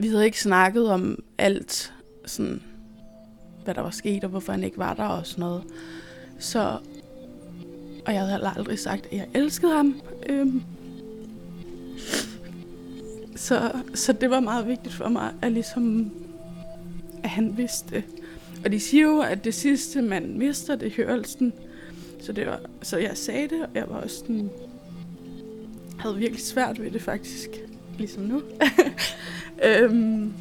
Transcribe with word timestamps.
vi 0.00 0.08
havde 0.08 0.24
ikke 0.24 0.40
snakket 0.40 0.90
om 0.90 1.22
alt, 1.38 1.92
sådan, 2.26 2.62
hvad 3.64 3.74
der 3.74 3.80
var 3.80 3.90
sket, 3.90 4.24
og 4.24 4.30
hvorfor 4.30 4.52
han 4.52 4.64
ikke 4.64 4.78
var 4.78 4.94
der 4.94 5.04
og 5.04 5.26
sådan 5.26 5.42
noget. 5.42 5.62
Så, 6.38 6.78
og 8.06 8.14
jeg 8.14 8.20
havde 8.20 8.52
aldrig 8.56 8.78
sagt, 8.78 9.06
at 9.06 9.12
jeg 9.12 9.26
elskede 9.34 9.72
ham. 9.72 10.00
Øhm, 10.28 10.62
så, 13.36 13.72
så 13.94 14.12
det 14.12 14.30
var 14.30 14.40
meget 14.40 14.68
vigtigt 14.68 14.94
for 14.94 15.08
mig, 15.08 15.32
at, 15.42 15.52
ligesom, 15.52 16.10
at 17.22 17.30
han 17.30 17.56
vidste 17.56 17.90
det. 17.90 18.04
Og 18.64 18.72
de 18.72 18.80
siger 18.80 19.04
jo, 19.04 19.20
at 19.20 19.44
det 19.44 19.54
sidste, 19.54 20.02
man 20.02 20.38
mister, 20.38 20.76
det 20.76 20.88
er 20.88 21.04
hørelsen. 21.04 21.52
Så, 22.20 22.32
det 22.32 22.46
var, 22.46 22.60
så 22.82 22.98
jeg 22.98 23.16
sagde 23.16 23.48
det, 23.48 23.62
og 23.62 23.70
jeg 23.74 23.84
var 23.88 23.96
også 23.96 24.16
sådan, 24.16 24.50
havde 25.98 26.16
virkelig 26.16 26.42
svært 26.42 26.82
ved 26.82 26.90
det 26.90 27.02
faktisk, 27.02 27.50
ligesom 27.98 28.22
nu. 28.22 28.42
øhm, 29.64 30.32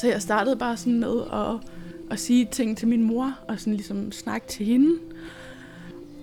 så 0.00 0.08
jeg 0.08 0.22
startede 0.22 0.56
bare 0.56 0.76
sådan 0.76 1.00
med 1.00 1.20
at, 1.32 1.70
at 2.10 2.18
sige 2.18 2.48
ting 2.52 2.78
til 2.78 2.88
min 2.88 3.02
mor, 3.02 3.38
og 3.48 3.60
sådan 3.60 3.74
ligesom 3.74 4.12
snakke 4.12 4.46
til 4.46 4.66
hende. 4.66 4.98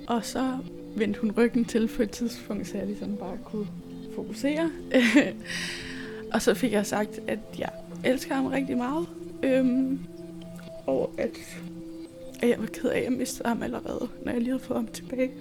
Og 0.08 0.26
så 0.26 0.58
vendte 0.96 1.22
hun 1.22 1.32
ryggen 1.38 1.66
til 1.66 1.88
på 1.88 2.04
et 2.04 2.12
tidspunkt, 2.12 2.68
så 2.68 2.78
jeg 2.78 2.88
ligesom 2.88 3.18
bare 3.18 3.38
kunne 3.46 3.68
fokusere. 4.16 4.72
og 6.34 6.42
så 6.42 6.54
fik 6.54 6.72
jeg 6.72 6.86
sagt, 6.86 7.20
at 7.28 7.40
jeg 7.60 7.70
elsker 8.04 8.36
ham 8.36 8.46
rigtig 8.46 8.78
meget. 8.78 9.08
Øhm, 9.44 10.00
og 10.88 11.14
at, 11.18 11.32
at 12.42 12.50
jeg 12.50 12.60
var 12.60 12.66
ked 12.66 12.90
af, 12.90 12.98
at 12.98 13.04
jeg 13.04 13.12
mistede 13.12 13.50
ham 13.50 13.64
allerede, 13.64 14.10
når 14.26 14.32
jeg 14.32 14.42
lige 14.42 14.52
havde 14.52 14.64
fået 14.64 14.78
ham 14.78 14.88
tilbage. 14.88 15.32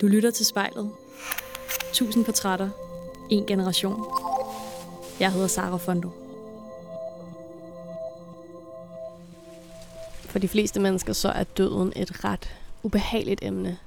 Du 0.00 0.06
lytter 0.06 0.30
til 0.30 0.46
spejlet. 0.46 0.90
Tusind 1.92 2.24
portrætter. 2.24 2.85
En 3.30 3.46
generation. 3.46 4.04
Jeg 5.20 5.32
hedder 5.32 5.46
Sara 5.46 5.76
Fondo. 5.76 6.10
For 10.20 10.38
de 10.38 10.48
fleste 10.48 10.80
mennesker 10.80 11.12
så 11.12 11.28
er 11.28 11.44
døden 11.44 11.92
et 11.96 12.24
ret 12.24 12.54
ubehageligt 12.82 13.40
emne. 13.42 13.78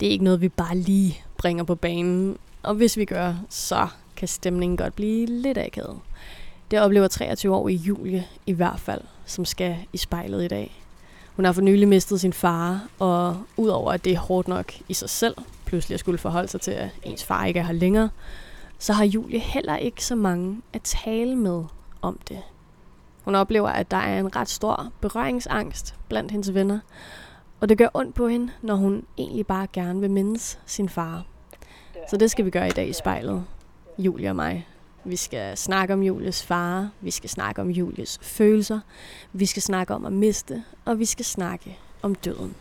Det 0.00 0.06
er 0.08 0.10
ikke 0.10 0.24
noget, 0.24 0.40
vi 0.40 0.48
bare 0.48 0.76
lige 0.76 1.24
bringer 1.38 1.64
på 1.64 1.74
banen. 1.74 2.38
Og 2.62 2.74
hvis 2.74 2.96
vi 2.96 3.04
gør, 3.04 3.34
så 3.48 3.88
kan 4.16 4.28
stemningen 4.28 4.76
godt 4.76 4.94
blive 4.94 5.26
lidt 5.26 5.58
akavet. 5.58 5.98
Det 6.70 6.80
oplever 6.80 7.08
23 7.08 7.54
år 7.54 7.68
i 7.68 7.74
Julie 7.74 8.26
i 8.46 8.52
hvert 8.52 8.80
fald, 8.80 9.00
som 9.26 9.44
skal 9.44 9.76
i 9.92 9.96
spejlet 9.96 10.44
i 10.44 10.48
dag. 10.48 10.82
Hun 11.36 11.44
har 11.44 11.52
for 11.52 11.62
nylig 11.62 11.88
mistet 11.88 12.20
sin 12.20 12.32
far, 12.32 12.88
og 12.98 13.36
udover 13.56 13.92
at 13.92 14.04
det 14.04 14.12
er 14.12 14.18
hårdt 14.18 14.48
nok 14.48 14.72
i 14.88 14.94
sig 14.94 15.10
selv, 15.10 15.34
pludselig 15.64 15.94
at 15.94 16.00
skulle 16.00 16.18
forholde 16.18 16.48
sig 16.48 16.60
til, 16.60 16.70
at 16.70 16.88
ens 17.02 17.24
far 17.24 17.44
ikke 17.44 17.60
er 17.60 17.64
her 17.64 17.72
længere, 17.72 18.08
så 18.82 18.92
har 18.92 19.04
Julie 19.04 19.38
heller 19.38 19.76
ikke 19.76 20.04
så 20.04 20.14
mange 20.14 20.62
at 20.72 20.82
tale 20.82 21.36
med 21.36 21.64
om 22.00 22.18
det. 22.28 22.42
Hun 23.24 23.34
oplever, 23.34 23.68
at 23.68 23.90
der 23.90 23.96
er 23.96 24.20
en 24.20 24.36
ret 24.36 24.48
stor 24.48 24.92
berøringsangst 25.00 25.94
blandt 26.08 26.30
hendes 26.30 26.54
venner, 26.54 26.78
og 27.60 27.68
det 27.68 27.78
gør 27.78 27.88
ondt 27.94 28.14
på 28.14 28.28
hende, 28.28 28.52
når 28.62 28.74
hun 28.74 29.04
egentlig 29.18 29.46
bare 29.46 29.66
gerne 29.72 30.00
vil 30.00 30.10
mindes 30.10 30.58
sin 30.66 30.88
far. 30.88 31.24
Så 32.10 32.16
det 32.16 32.30
skal 32.30 32.44
vi 32.44 32.50
gøre 32.50 32.68
i 32.68 32.70
dag 32.70 32.88
i 32.88 32.92
spejlet, 32.92 33.44
Julie 33.98 34.30
og 34.30 34.36
mig. 34.36 34.68
Vi 35.04 35.16
skal 35.16 35.56
snakke 35.56 35.94
om 35.94 36.02
Julies 36.02 36.42
far, 36.42 36.90
vi 37.00 37.10
skal 37.10 37.30
snakke 37.30 37.60
om 37.60 37.70
Julies 37.70 38.18
følelser, 38.22 38.80
vi 39.32 39.46
skal 39.46 39.62
snakke 39.62 39.94
om 39.94 40.06
at 40.06 40.12
miste, 40.12 40.64
og 40.84 40.98
vi 40.98 41.04
skal 41.04 41.24
snakke 41.24 41.78
om 42.02 42.14
døden. 42.14 42.54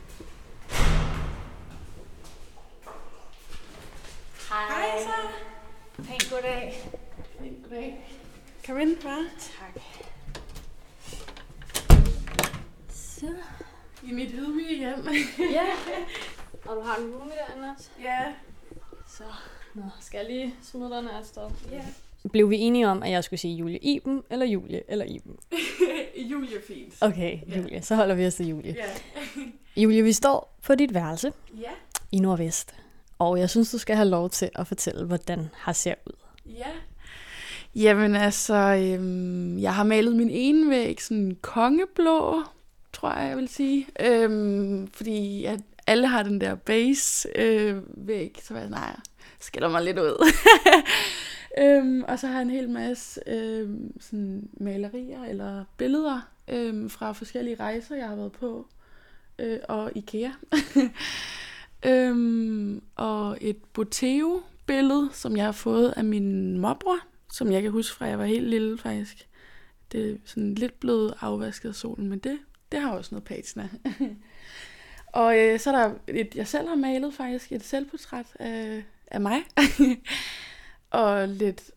Hej 4.49 4.99
så. 4.99 5.50
Pænt 6.07 6.29
goddag. 6.31 6.73
Goddag. 7.63 8.07
Kom 8.65 8.79
ind, 8.79 8.97
far. 8.97 9.25
Tak. 9.39 9.83
Så. 12.89 13.25
I 14.03 14.11
mit 14.11 14.29
ydmyge 14.33 14.77
hjem. 14.77 15.07
Ja. 15.53 15.65
Og 16.69 16.75
du 16.75 16.81
har 16.81 16.95
en 16.95 17.13
roomie 17.15 17.33
derinde 17.47 17.73
også? 17.77 17.89
ja. 18.03 18.19
Så. 19.07 19.23
Nå, 19.73 19.81
skal 20.01 20.17
jeg 20.17 20.27
lige 20.27 20.55
smide 20.63 20.89
dig 20.89 21.01
ned? 21.01 21.11
Ja. 21.71 21.81
Blev 22.31 22.49
vi 22.49 22.57
enige 22.57 22.87
om, 22.87 23.03
at 23.03 23.11
jeg 23.11 23.23
skulle 23.23 23.39
sige 23.39 23.55
Julie 23.55 23.77
Iben, 23.77 24.23
eller 24.29 24.45
Julie, 24.45 24.81
eller 24.87 25.05
Iben? 25.05 25.35
Julie 26.31 26.57
er 26.57 26.61
fint. 26.67 26.93
Okay, 27.01 27.39
Ja. 27.49 27.57
Julie. 27.57 27.81
Så 27.81 27.95
holder 27.95 28.15
vi 28.15 28.25
os 28.27 28.35
til 28.35 28.47
Julie. 28.47 28.75
Ja. 28.77 29.41
Julie, 29.81 30.03
vi 30.03 30.13
står 30.13 30.57
på 30.65 30.75
dit 30.75 30.93
værelse 30.93 31.31
Ja. 31.59 31.69
i 32.11 32.19
Nordvest. 32.19 32.75
Og 33.21 33.39
jeg 33.39 33.49
synes, 33.49 33.71
du 33.71 33.77
skal 33.77 33.95
have 33.95 34.09
lov 34.09 34.29
til 34.29 34.49
at 34.55 34.67
fortælle, 34.67 35.05
hvordan 35.05 35.49
har 35.53 35.73
ser 35.73 35.93
ud. 36.05 36.13
Ja. 36.45 36.71
Jamen 37.75 38.15
altså, 38.15 38.53
øhm, 38.53 39.59
jeg 39.59 39.75
har 39.75 39.83
malet 39.83 40.15
min 40.15 40.29
ene 40.29 40.69
væg 40.69 41.01
sådan 41.01 41.37
kongeblå, 41.41 42.43
tror 42.93 43.13
jeg, 43.13 43.29
jeg 43.29 43.37
vil 43.37 43.47
sige. 43.47 43.87
Øhm, 43.99 44.87
fordi 44.87 45.45
at 45.45 45.59
alle 45.87 46.07
har 46.07 46.23
den 46.23 46.41
der 46.41 46.55
base 46.55 47.29
øh, 47.35 47.77
væg, 48.07 48.39
så 48.43 48.53
var 48.53 48.61
jeg 48.61 48.69
nej, 48.69 48.95
skiller 49.39 49.69
mig 49.69 49.83
lidt 49.83 49.99
ud. 49.99 50.31
øhm, 51.63 52.03
og 52.07 52.19
så 52.19 52.27
har 52.27 52.33
jeg 52.33 52.41
en 52.41 52.49
hel 52.49 52.69
masse 52.69 53.21
øhm, 53.27 54.01
sådan 54.01 54.49
malerier 54.53 55.23
eller 55.23 55.63
billeder 55.77 56.29
øhm, 56.47 56.89
fra 56.89 57.11
forskellige 57.11 57.55
rejser, 57.59 57.95
jeg 57.95 58.07
har 58.07 58.15
været 58.15 58.31
på. 58.31 58.67
Øh, 59.39 59.59
og 59.69 59.91
Ikea. 59.95 60.31
øhm, 61.85 62.83
og 62.95 63.37
et 63.41 63.57
Boteo-billede, 63.73 65.09
som 65.13 65.37
jeg 65.37 65.45
har 65.45 65.51
fået 65.51 65.93
af 65.97 66.05
min 66.05 66.59
morbror, 66.59 66.99
som 67.33 67.51
jeg 67.51 67.61
kan 67.61 67.71
huske 67.71 67.95
fra, 67.95 68.05
jeg 68.05 68.19
var 68.19 68.25
helt 68.25 68.47
lille 68.47 68.77
faktisk. 68.77 69.27
Det 69.91 70.11
er 70.11 70.17
sådan 70.25 70.55
lidt 70.55 70.79
blevet 70.79 71.13
afvasket 71.21 71.69
af 71.69 71.75
solen, 71.75 72.09
men 72.09 72.19
det, 72.19 72.39
det 72.71 72.81
har 72.81 72.91
også 72.91 73.15
noget 73.15 73.23
patina. 73.23 73.69
og 75.13 75.37
øh, 75.39 75.59
så 75.59 75.71
er 75.71 75.87
der 75.87 75.93
et, 76.07 76.35
jeg 76.35 76.47
selv 76.47 76.67
har 76.67 76.75
malet 76.75 77.13
faktisk, 77.13 77.51
et 77.51 77.63
selvportræt 77.63 78.25
af, 78.39 78.83
af 79.07 79.21
mig. 79.21 79.41
og 80.89 81.27
lidt, 81.27 81.71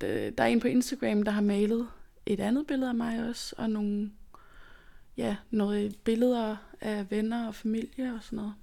der 0.00 0.32
er 0.38 0.46
en 0.46 0.60
på 0.60 0.68
Instagram, 0.68 1.22
der 1.22 1.32
har 1.32 1.40
malet 1.40 1.88
et 2.26 2.40
andet 2.40 2.66
billede 2.66 2.88
af 2.88 2.94
mig 2.94 3.28
også, 3.28 3.54
og 3.58 3.70
nogle, 3.70 4.10
ja, 5.16 5.36
noget 5.50 5.96
billeder 6.04 6.56
af 6.80 7.10
venner 7.10 7.46
og 7.46 7.54
familie 7.54 8.14
og 8.14 8.22
sådan 8.22 8.36
noget. 8.36 8.54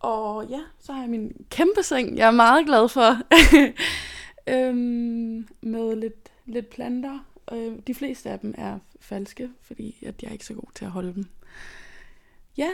Og 0.00 0.46
ja, 0.46 0.60
så 0.78 0.92
har 0.92 1.00
jeg 1.00 1.10
min 1.10 1.46
kæmpe 1.50 1.82
seng, 1.82 2.16
jeg 2.16 2.26
er 2.26 2.30
meget 2.30 2.66
glad 2.66 2.88
for. 2.88 3.16
øhm, 4.54 5.48
med 5.60 5.96
lidt, 5.96 6.30
lidt 6.46 6.70
planter. 6.70 7.18
Øh, 7.52 7.72
de 7.86 7.94
fleste 7.94 8.30
af 8.30 8.38
dem 8.38 8.54
er 8.58 8.78
falske, 9.00 9.50
fordi 9.62 9.96
at 10.06 10.22
jeg 10.22 10.28
er 10.28 10.32
ikke 10.32 10.46
så 10.46 10.54
god 10.54 10.72
til 10.74 10.84
at 10.84 10.90
holde 10.90 11.14
dem. 11.14 11.24
Ja, 12.56 12.68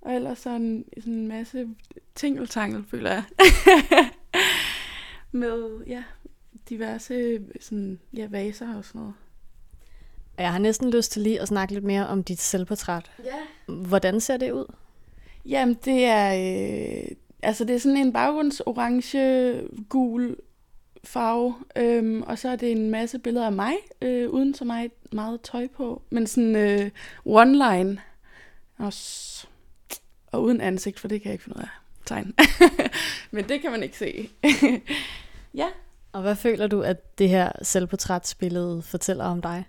og 0.00 0.14
ellers 0.14 0.38
sådan, 0.38 0.84
sådan 0.98 1.12
en 1.12 1.28
masse 1.28 1.68
tingeltangel, 2.14 2.84
føler 2.84 3.10
jeg. 3.10 3.24
med 5.32 5.84
ja, 5.86 6.04
diverse 6.68 7.40
sådan, 7.60 8.00
ja, 8.16 8.26
vaser 8.30 8.76
og 8.76 8.84
sådan 8.84 8.98
noget. 8.98 9.14
Og 10.36 10.42
jeg 10.42 10.52
har 10.52 10.58
næsten 10.58 10.90
lyst 10.90 11.12
til 11.12 11.22
lige 11.22 11.40
at 11.40 11.48
snakke 11.48 11.74
lidt 11.74 11.84
mere 11.84 12.06
om 12.06 12.24
dit 12.24 12.40
selvportræt. 12.40 13.10
Ja. 13.24 13.72
Hvordan 13.72 14.20
ser 14.20 14.36
det 14.36 14.52
ud? 14.52 14.74
Jamen, 15.46 15.74
det 15.84 16.04
er, 16.04 16.34
øh, 16.34 17.16
altså 17.42 17.64
det 17.64 17.74
er 17.74 17.80
sådan 17.80 17.96
en 17.96 18.12
baggrundsorange, 18.12 19.62
gul 19.88 20.36
farve, 21.04 21.54
øhm, 21.76 22.22
og 22.22 22.38
så 22.38 22.48
er 22.48 22.56
det 22.56 22.72
en 22.72 22.90
masse 22.90 23.18
billeder 23.18 23.46
af 23.46 23.52
mig, 23.52 23.74
øh, 24.02 24.30
uden 24.30 24.54
så 24.54 24.64
meget, 24.64 24.90
meget 25.12 25.40
tøj 25.40 25.68
på, 25.76 26.02
men 26.10 26.26
sådan 26.26 26.56
øh, 26.56 26.90
one 27.24 27.52
line, 27.52 28.00
og, 28.78 28.92
og 30.32 30.42
uden 30.42 30.60
ansigt, 30.60 31.00
for 31.00 31.08
det 31.08 31.22
kan 31.22 31.28
jeg 31.28 31.32
ikke 31.32 31.44
finde 31.44 31.58
ud 31.58 31.62
af 31.62 31.68
tegn. 32.06 32.34
men 33.30 33.48
det 33.48 33.60
kan 33.60 33.70
man 33.70 33.82
ikke 33.82 33.98
se. 33.98 34.30
ja, 35.60 35.66
Og 36.12 36.22
hvad 36.22 36.36
føler 36.36 36.66
du, 36.66 36.82
at 36.82 37.18
det 37.18 37.28
her 37.28 37.52
selvportrætsbillede 37.62 38.82
fortæller 38.82 39.24
om 39.24 39.42
dig? 39.42 39.64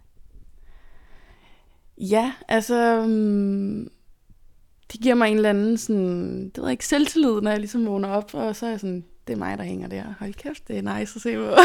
Ja, 1.97 2.33
altså... 2.47 2.99
Um, 2.99 3.91
det 4.91 5.01
giver 5.01 5.15
mig 5.15 5.29
en 5.29 5.35
eller 5.35 5.49
anden 5.49 5.77
sådan... 5.77 6.49
Det 6.49 6.63
ved 6.63 6.69
ikke, 6.69 6.85
selvtillid, 6.85 7.41
når 7.41 7.51
jeg 7.51 7.59
ligesom 7.59 7.85
vågner 7.85 8.09
op, 8.09 8.33
og 8.33 8.55
så 8.55 8.65
er 8.65 8.69
jeg 8.69 8.79
sådan... 8.79 9.05
Det 9.27 9.33
er 9.33 9.37
mig, 9.37 9.57
der 9.57 9.63
hænger 9.63 9.87
der. 9.87 10.03
Hold 10.19 10.33
kæft, 10.33 10.67
det 10.67 10.77
er 10.77 10.99
nice 10.99 11.13
at 11.15 11.21
se 11.21 11.35
på. 11.35 11.55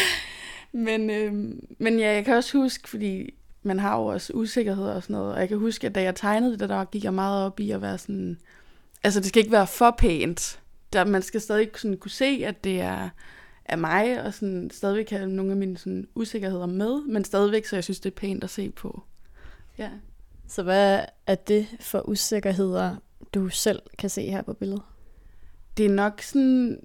men, 0.86 1.10
øh, 1.10 1.32
men 1.78 1.98
ja, 1.98 2.14
jeg 2.14 2.24
kan 2.24 2.34
også 2.34 2.58
huske, 2.58 2.88
fordi 2.88 3.34
man 3.62 3.78
har 3.78 3.96
jo 3.96 4.06
også 4.06 4.32
usikkerhed 4.32 4.84
og 4.84 5.02
sådan 5.02 5.14
noget, 5.14 5.34
og 5.34 5.40
jeg 5.40 5.48
kan 5.48 5.58
huske, 5.58 5.86
at 5.86 5.94
da 5.94 6.02
jeg 6.02 6.14
tegnede 6.14 6.58
det, 6.58 6.68
der 6.68 6.84
gik 6.84 7.04
jeg 7.04 7.14
meget 7.14 7.46
op 7.46 7.60
i 7.60 7.70
at 7.70 7.82
være 7.82 7.98
sådan... 7.98 8.38
Altså, 9.04 9.20
det 9.20 9.28
skal 9.28 9.40
ikke 9.40 9.52
være 9.52 9.66
for 9.66 9.94
pænt. 9.98 10.60
Der, 10.92 11.04
man 11.04 11.22
skal 11.22 11.40
stadig 11.40 11.70
sådan 11.76 11.96
kunne 11.96 12.10
se, 12.10 12.42
at 12.44 12.64
det 12.64 12.80
er 12.80 13.08
af 13.64 13.78
mig, 13.78 14.24
og 14.24 14.34
sådan 14.34 14.70
stadigvæk 14.72 15.10
have 15.10 15.28
nogle 15.28 15.50
af 15.50 15.56
mine 15.56 15.78
sådan, 15.78 16.08
usikkerheder 16.14 16.66
med, 16.66 17.02
men 17.06 17.24
stadigvæk, 17.24 17.64
så 17.66 17.76
jeg 17.76 17.84
synes, 17.84 18.00
det 18.00 18.10
er 18.10 18.16
pænt 18.16 18.44
at 18.44 18.50
se 18.50 18.70
på. 18.70 19.02
Ja. 19.78 19.90
Så 20.48 20.62
hvad 20.62 21.04
er 21.26 21.34
det 21.34 21.66
for 21.80 22.08
usikkerheder, 22.08 22.96
du 23.34 23.48
selv 23.48 23.82
kan 23.98 24.10
se 24.10 24.30
her 24.30 24.42
på 24.42 24.52
billedet? 24.52 24.82
Det 25.76 25.86
er 25.86 25.90
nok 25.90 26.22
sådan... 26.22 26.80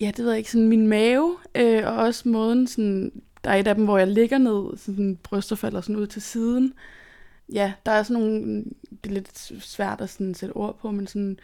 ja, 0.00 0.06
det 0.06 0.18
ved 0.18 0.28
jeg 0.28 0.38
ikke, 0.38 0.50
sådan 0.50 0.68
min 0.68 0.86
mave, 0.86 1.36
øh, 1.54 1.86
og 1.86 1.96
også 1.96 2.28
måden, 2.28 2.66
sådan, 2.66 3.22
der 3.44 3.50
er 3.50 3.54
et 3.54 3.66
af 3.66 3.74
dem, 3.74 3.84
hvor 3.84 3.98
jeg 3.98 4.08
ligger 4.08 4.38
ned, 4.38 4.78
sådan 4.78 5.16
bryster 5.16 5.56
falder 5.56 5.80
sådan 5.80 5.96
ud 5.96 6.06
til 6.06 6.22
siden. 6.22 6.74
Ja, 7.52 7.72
der 7.86 7.92
er 7.92 8.02
sådan 8.02 8.22
nogle, 8.22 8.64
det 9.04 9.10
er 9.10 9.14
lidt 9.14 9.38
svært 9.64 10.00
at 10.00 10.10
sådan 10.10 10.34
sætte 10.34 10.52
ord 10.52 10.78
på, 10.78 10.90
men 10.90 11.06
sådan 11.06 11.38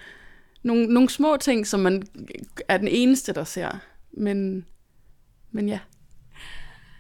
nogle, 0.63 0.87
nogle 0.87 1.11
små 1.11 1.37
ting, 1.37 1.67
som 1.67 1.81
man 1.81 2.03
er 2.69 2.77
den 2.77 2.89
eneste, 2.89 3.33
der 3.33 3.45
ser. 3.45 3.79
Men, 4.13 4.67
men 5.51 5.69
ja. 5.69 5.79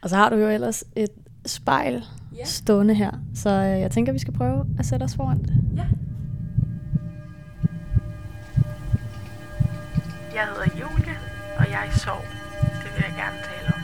Og 0.02 0.10
så 0.10 0.16
har 0.16 0.30
du 0.30 0.36
jo 0.36 0.48
ellers 0.48 0.84
et 0.96 1.10
spejl 1.46 2.04
ja. 2.40 2.44
stående 2.44 2.94
her, 2.94 3.10
så 3.34 3.50
øh, 3.50 3.80
jeg 3.80 3.90
tænker, 3.90 4.12
vi 4.12 4.18
skal 4.18 4.34
prøve 4.34 4.66
at 4.78 4.86
sætte 4.86 5.04
os 5.04 5.14
foran 5.16 5.38
det. 5.38 5.54
Ja. 5.76 5.84
Jeg 10.34 10.46
hedder 10.46 10.80
Julie, 10.80 11.16
og 11.58 11.70
jeg 11.70 11.88
sov. 11.92 12.22
Det 12.60 12.90
vil 12.96 13.04
jeg 13.06 13.14
gerne 13.16 13.36
tale 13.36 13.74
om. 13.74 13.80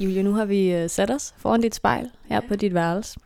Julie, 0.00 0.22
nu 0.22 0.32
har 0.32 0.44
vi 0.44 0.72
øh, 0.72 0.90
sat 0.90 1.10
os 1.10 1.34
foran 1.36 1.60
dit 1.60 1.74
spejl 1.74 2.10
her 2.24 2.36
ja. 2.36 2.48
på 2.48 2.56
dit 2.56 2.74
værelse. 2.74 3.20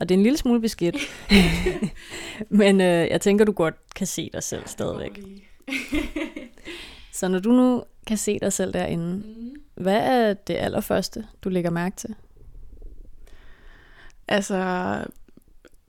Og 0.00 0.08
det 0.08 0.14
er 0.14 0.18
en 0.18 0.22
lille 0.22 0.38
smule 0.38 0.60
beskidt. 0.60 0.96
Men 2.48 2.80
øh, 2.80 2.86
jeg 2.86 3.20
tænker, 3.20 3.44
du 3.44 3.52
godt 3.52 3.74
kan 3.96 4.06
se 4.06 4.30
dig 4.32 4.42
selv 4.42 4.62
stadigvæk. 4.66 5.20
Så 7.14 7.28
når 7.28 7.38
du 7.38 7.52
nu 7.52 7.84
kan 8.06 8.16
se 8.16 8.38
dig 8.38 8.52
selv 8.52 8.72
derinde, 8.72 9.16
mm. 9.16 9.54
hvad 9.74 10.00
er 10.00 10.34
det 10.34 10.54
allerførste, 10.54 11.26
du 11.44 11.48
lægger 11.48 11.70
mærke 11.70 11.96
til? 11.96 12.14
Altså, 14.28 15.04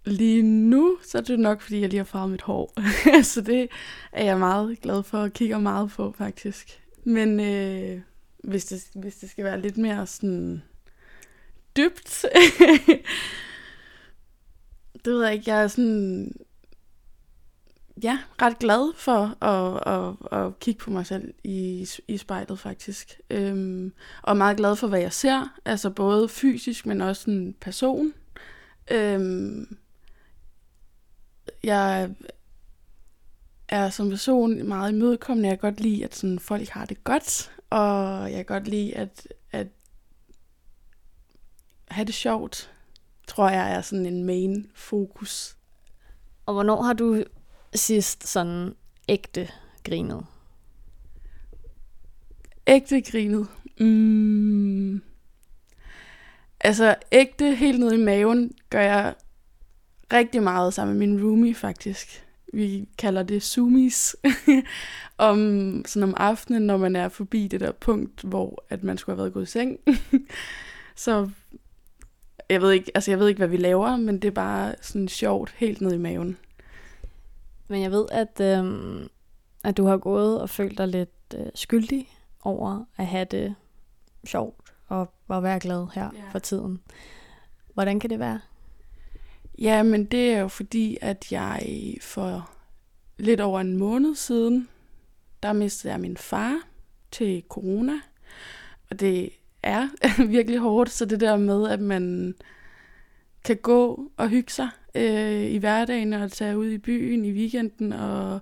lige 0.06 0.42
nu, 0.44 0.98
så 1.04 1.18
er 1.18 1.22
det 1.22 1.40
nok, 1.40 1.62
fordi 1.62 1.82
jeg 1.82 1.90
lige 1.90 1.98
har 1.98 2.04
farvet 2.06 2.32
mit 2.32 2.42
hår. 2.42 2.74
så 3.34 3.42
det 3.42 3.68
er 4.12 4.26
jeg 4.26 4.40
meget 4.40 4.82
glad 4.82 5.04
for 5.04 5.18
og 5.18 5.34
kigger 5.34 5.60
meget 5.60 5.90
på, 5.90 6.14
faktisk. 6.18 6.82
Men 7.04 7.40
øh, 7.40 8.02
hvis, 8.38 8.66
det, 8.66 8.88
hvis 8.96 9.16
det 9.16 9.30
skal 9.30 9.44
være 9.46 9.62
lidt 9.62 9.78
mere 9.78 10.08
sådan 10.08 10.64
dybt, 11.78 12.26
det 15.06 15.14
ved 15.14 15.24
jeg 15.24 15.34
ikke, 15.34 15.52
jeg 15.52 15.64
er 15.64 15.68
sådan, 15.68 16.36
ja, 18.04 18.20
ret 18.42 18.60
glad 18.60 18.94
for 18.96 19.44
at, 19.44 19.94
at, 19.94 20.40
at 20.40 20.60
kigge 20.60 20.80
på 20.80 20.92
mig 20.92 21.06
selv 21.06 21.34
i, 21.44 21.88
i 22.08 22.18
spejlet 22.18 22.60
faktisk. 22.60 23.20
Øhm, 23.30 23.94
og 24.22 24.38
meget 24.38 24.58
glad 24.58 24.76
for, 24.76 24.88
hvad 24.88 25.00
jeg 25.00 25.14
ser, 25.14 25.54
altså 25.66 25.90
både 25.90 26.30
fysisk, 26.30 26.86
men 26.86 27.02
også 27.02 27.32
en 27.32 27.56
person. 27.62 28.14
Øhm, 28.92 29.78
jeg 31.64 32.10
er 33.70 33.90
som 33.90 34.10
person 34.10 34.68
meget 34.68 34.92
imødekommende. 34.92 35.50
Jeg 35.50 35.60
kan 35.60 35.72
godt 35.72 35.82
lide, 35.82 36.04
at 36.04 36.16
sådan, 36.16 36.40
folk 36.40 36.68
har 36.68 36.86
det 36.86 37.04
godt, 37.04 37.52
og 37.70 38.22
jeg 38.22 38.36
kan 38.36 38.46
godt 38.46 38.68
lide 38.68 38.96
at, 38.96 39.28
at 39.52 39.68
have 41.88 42.06
det 42.06 42.14
sjovt 42.14 42.72
tror 43.28 43.50
jeg 43.50 43.72
er 43.74 43.82
sådan 43.82 44.06
en 44.06 44.24
main 44.24 44.72
fokus. 44.74 45.58
Og 46.46 46.54
hvornår 46.54 46.82
har 46.82 46.94
du 46.94 47.24
sidst 47.80 48.28
sådan 48.28 48.76
ægte 49.10 49.50
grinet? 49.84 50.26
Ægte 52.68 53.02
grinet? 53.02 53.48
Mm. 53.80 55.02
Altså 56.60 56.96
ægte 57.12 57.56
helt 57.56 57.80
ned 57.80 57.92
i 57.92 58.04
maven 58.04 58.52
gør 58.70 58.82
jeg 58.82 59.14
rigtig 60.14 60.44
meget 60.44 60.74
sammen 60.74 61.00
med 61.00 61.08
min 61.08 61.24
roomie 61.24 61.56
faktisk. 61.56 62.26
Vi 62.54 62.88
kalder 62.98 63.24
det 63.24 63.44
zoomies. 63.44 64.16
om, 65.18 65.84
sådan 65.86 66.10
om 66.10 66.14
aftenen, 66.18 66.62
når 66.62 66.78
man 66.78 66.96
er 66.96 67.10
forbi 67.10 67.48
det 67.48 67.60
der 67.60 67.72
punkt, 67.72 68.22
hvor 68.22 68.64
at 68.70 68.84
man 68.84 68.98
skulle 68.98 69.16
have 69.16 69.24
været 69.24 69.34
gået 69.34 69.44
i 69.44 69.52
seng. 69.52 69.80
så 70.96 71.30
jeg 72.50 72.62
ved 72.62 72.72
ikke, 72.72 72.92
altså 72.96 73.12
jeg 73.12 73.20
ved 73.20 73.28
ikke, 73.28 73.38
hvad 73.38 73.48
vi 73.48 73.58
laver, 73.58 73.98
men 73.98 74.20
det 74.20 74.28
er 74.28 74.32
bare 74.32 74.76
sådan 74.82 75.08
sjovt 75.08 75.54
helt 75.58 75.82
ned 75.82 75.94
i 75.94 75.98
maven. 75.98 76.38
Men 77.68 77.82
jeg 77.82 77.92
ved, 77.92 78.06
at, 78.12 78.40
øhm, 78.42 79.10
at 79.64 79.78
du 79.78 79.86
har 79.86 79.98
gået 79.98 80.42
og 80.42 80.50
følt 80.50 80.78
dig 80.78 80.88
lidt 80.88 81.36
øh, 81.36 81.46
skyldig 81.56 82.10
over 82.44 82.86
at 82.98 83.08
have 83.08 83.26
det 83.26 83.56
sjovt 84.26 84.74
og 84.88 85.14
at 85.30 85.44
være 85.44 85.60
glad 85.60 85.88
her 85.94 86.10
ja. 86.14 86.30
for 86.32 86.40
tiden. 86.40 86.82
Hvordan 87.74 88.00
kan 88.00 88.10
det 88.10 88.20
være? 88.20 88.40
Ja, 89.60 89.84
men 89.84 90.06
det 90.06 90.34
er 90.34 90.40
jo 90.40 90.48
fordi, 90.48 90.98
at 91.02 91.32
jeg 91.32 91.96
for 92.02 92.50
lidt 93.18 93.42
over 93.42 93.60
en 93.60 93.78
måned 93.78 94.16
siden, 94.16 94.70
der 95.44 95.54
mistede 95.54 95.94
jeg 95.94 96.02
min 96.02 96.18
far 96.18 96.62
til 97.12 97.44
corona. 97.50 97.94
Og 98.90 99.00
det 99.00 99.30
er 99.64 99.88
virkelig 100.28 100.60
hårdt, 100.60 100.90
så 100.90 101.06
det 101.06 101.20
der 101.20 101.38
med, 101.38 101.70
at 101.70 101.80
man 101.80 102.36
kan 103.44 103.58
gå 103.58 104.12
og 104.18 104.30
hygge 104.30 104.52
sig 104.52 104.70
øh, 104.96 105.52
i 105.52 105.58
hverdagen 105.58 106.14
og 106.14 106.22
altså 106.22 106.38
tage 106.38 106.58
ud 106.58 106.68
i 106.68 106.78
byen 106.78 107.26
i 107.26 107.32
weekenden 107.32 107.94
og 107.94 108.40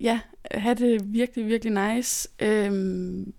ja, 0.00 0.20
have 0.50 0.74
det 0.74 1.12
virkelig, 1.12 1.46
virkelig 1.46 1.94
nice. 1.94 2.28
Øhm, 2.40 3.32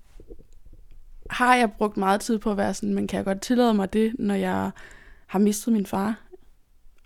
har 1.30 1.56
jeg 1.56 1.72
brugt 1.78 1.98
meget 1.98 2.22
tid 2.22 2.40
på 2.40 2.52
at 2.52 2.58
være 2.58 2.74
sådan, 2.74 2.94
men 2.94 3.08
kan 3.08 3.18
jeg 3.18 3.26
godt 3.26 3.42
tillade 3.42 3.74
mig 3.74 3.94
det, 3.94 4.16
når 4.20 4.36
jeg 4.36 4.72
har 5.28 5.40
mistet 5.40 5.74
min 5.74 5.86
far? 5.86 6.22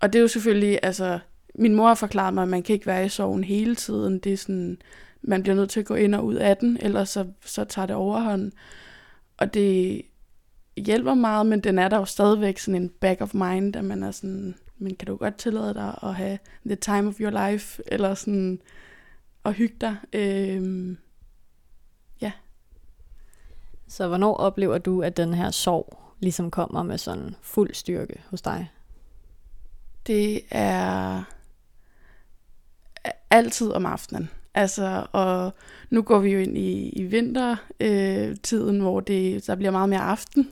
Og 0.00 0.12
det 0.12 0.18
er 0.18 0.22
jo 0.22 0.28
selvfølgelig, 0.28 0.78
altså, 0.82 1.18
min 1.54 1.74
mor 1.74 1.86
har 1.88 1.94
forklaret 1.94 2.34
mig, 2.34 2.42
at 2.42 2.48
man 2.48 2.62
kan 2.62 2.72
ikke 2.72 2.86
være 2.86 3.06
i 3.06 3.08
sorgen 3.08 3.44
hele 3.44 3.74
tiden. 3.74 4.18
Det 4.18 4.32
er 4.32 4.36
sådan, 4.36 4.78
man 5.22 5.42
bliver 5.42 5.56
nødt 5.56 5.70
til 5.70 5.80
at 5.80 5.86
gå 5.86 5.94
ind 5.94 6.14
og 6.14 6.24
ud 6.24 6.34
af 6.34 6.56
den, 6.56 6.78
ellers 6.80 7.08
så, 7.08 7.26
så 7.44 7.64
tager 7.64 7.86
det 7.86 7.96
overhånd. 7.96 8.52
Og 9.36 9.54
det 9.54 10.02
hjælper 10.76 11.14
meget, 11.14 11.46
men 11.46 11.60
den 11.60 11.78
er 11.78 11.88
der 11.88 11.96
jo 11.96 12.04
stadigvæk 12.04 12.58
sådan 12.58 12.82
en 12.82 12.88
back 12.88 13.20
of 13.20 13.34
mind, 13.34 13.76
at 13.76 13.84
man 13.84 14.02
er 14.02 14.10
sådan, 14.10 14.54
men 14.80 14.96
kan 14.96 15.06
du 15.06 15.16
godt 15.16 15.36
tillade 15.36 15.74
dig 15.74 15.98
at 16.02 16.14
have 16.14 16.38
the 16.66 16.76
time 16.76 17.08
of 17.08 17.20
your 17.20 17.50
life, 17.50 17.82
eller 17.86 18.14
sådan 18.14 18.60
at 19.44 19.54
hygge 19.54 19.76
dig. 19.80 19.96
Øhm, 20.12 20.98
ja. 22.20 22.32
Så 23.88 24.08
hvornår 24.08 24.34
oplever 24.34 24.78
du, 24.78 25.02
at 25.02 25.16
den 25.16 25.34
her 25.34 25.50
sorg 25.50 25.98
ligesom 26.20 26.50
kommer 26.50 26.82
med 26.82 26.98
sådan 26.98 27.34
fuld 27.42 27.74
styrke 27.74 28.22
hos 28.30 28.42
dig? 28.42 28.70
Det 30.06 30.42
er 30.50 31.22
altid 33.30 33.72
om 33.72 33.86
aftenen. 33.86 34.30
Altså, 34.54 35.06
og 35.12 35.54
nu 35.90 36.02
går 36.02 36.18
vi 36.18 36.30
jo 36.30 36.38
ind 36.38 36.58
i, 36.58 36.88
i 36.88 37.02
vintertiden, 37.02 38.76
øh, 38.76 38.82
hvor 38.82 39.00
det, 39.00 39.46
der 39.46 39.54
bliver 39.54 39.70
meget 39.70 39.88
mere 39.88 40.00
aften. 40.00 40.50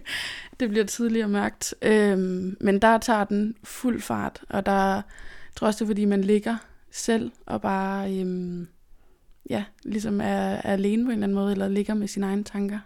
det 0.60 0.68
bliver 0.68 0.84
tidligere 0.84 1.28
mørkt. 1.28 1.74
Øh, 1.82 2.18
men 2.60 2.78
der 2.82 2.98
tager 2.98 3.24
den 3.24 3.54
fuld 3.64 4.00
fart, 4.00 4.40
og 4.48 4.66
der 4.66 5.02
tror 5.56 5.66
også, 5.66 5.78
det 5.78 5.84
er, 5.84 5.94
fordi 5.94 6.04
man 6.04 6.20
ligger 6.20 6.56
selv 6.90 7.32
og 7.46 7.60
bare 7.60 8.14
øh, 8.14 8.66
ja, 9.50 9.64
ligesom 9.84 10.20
er, 10.20 10.24
er 10.24 10.72
alene 10.72 11.04
på 11.04 11.10
en 11.10 11.12
eller 11.12 11.26
anden 11.26 11.34
måde, 11.34 11.52
eller 11.52 11.68
ligger 11.68 11.94
med 11.94 12.08
sine 12.08 12.26
egne 12.26 12.44
tanker. 12.44 12.78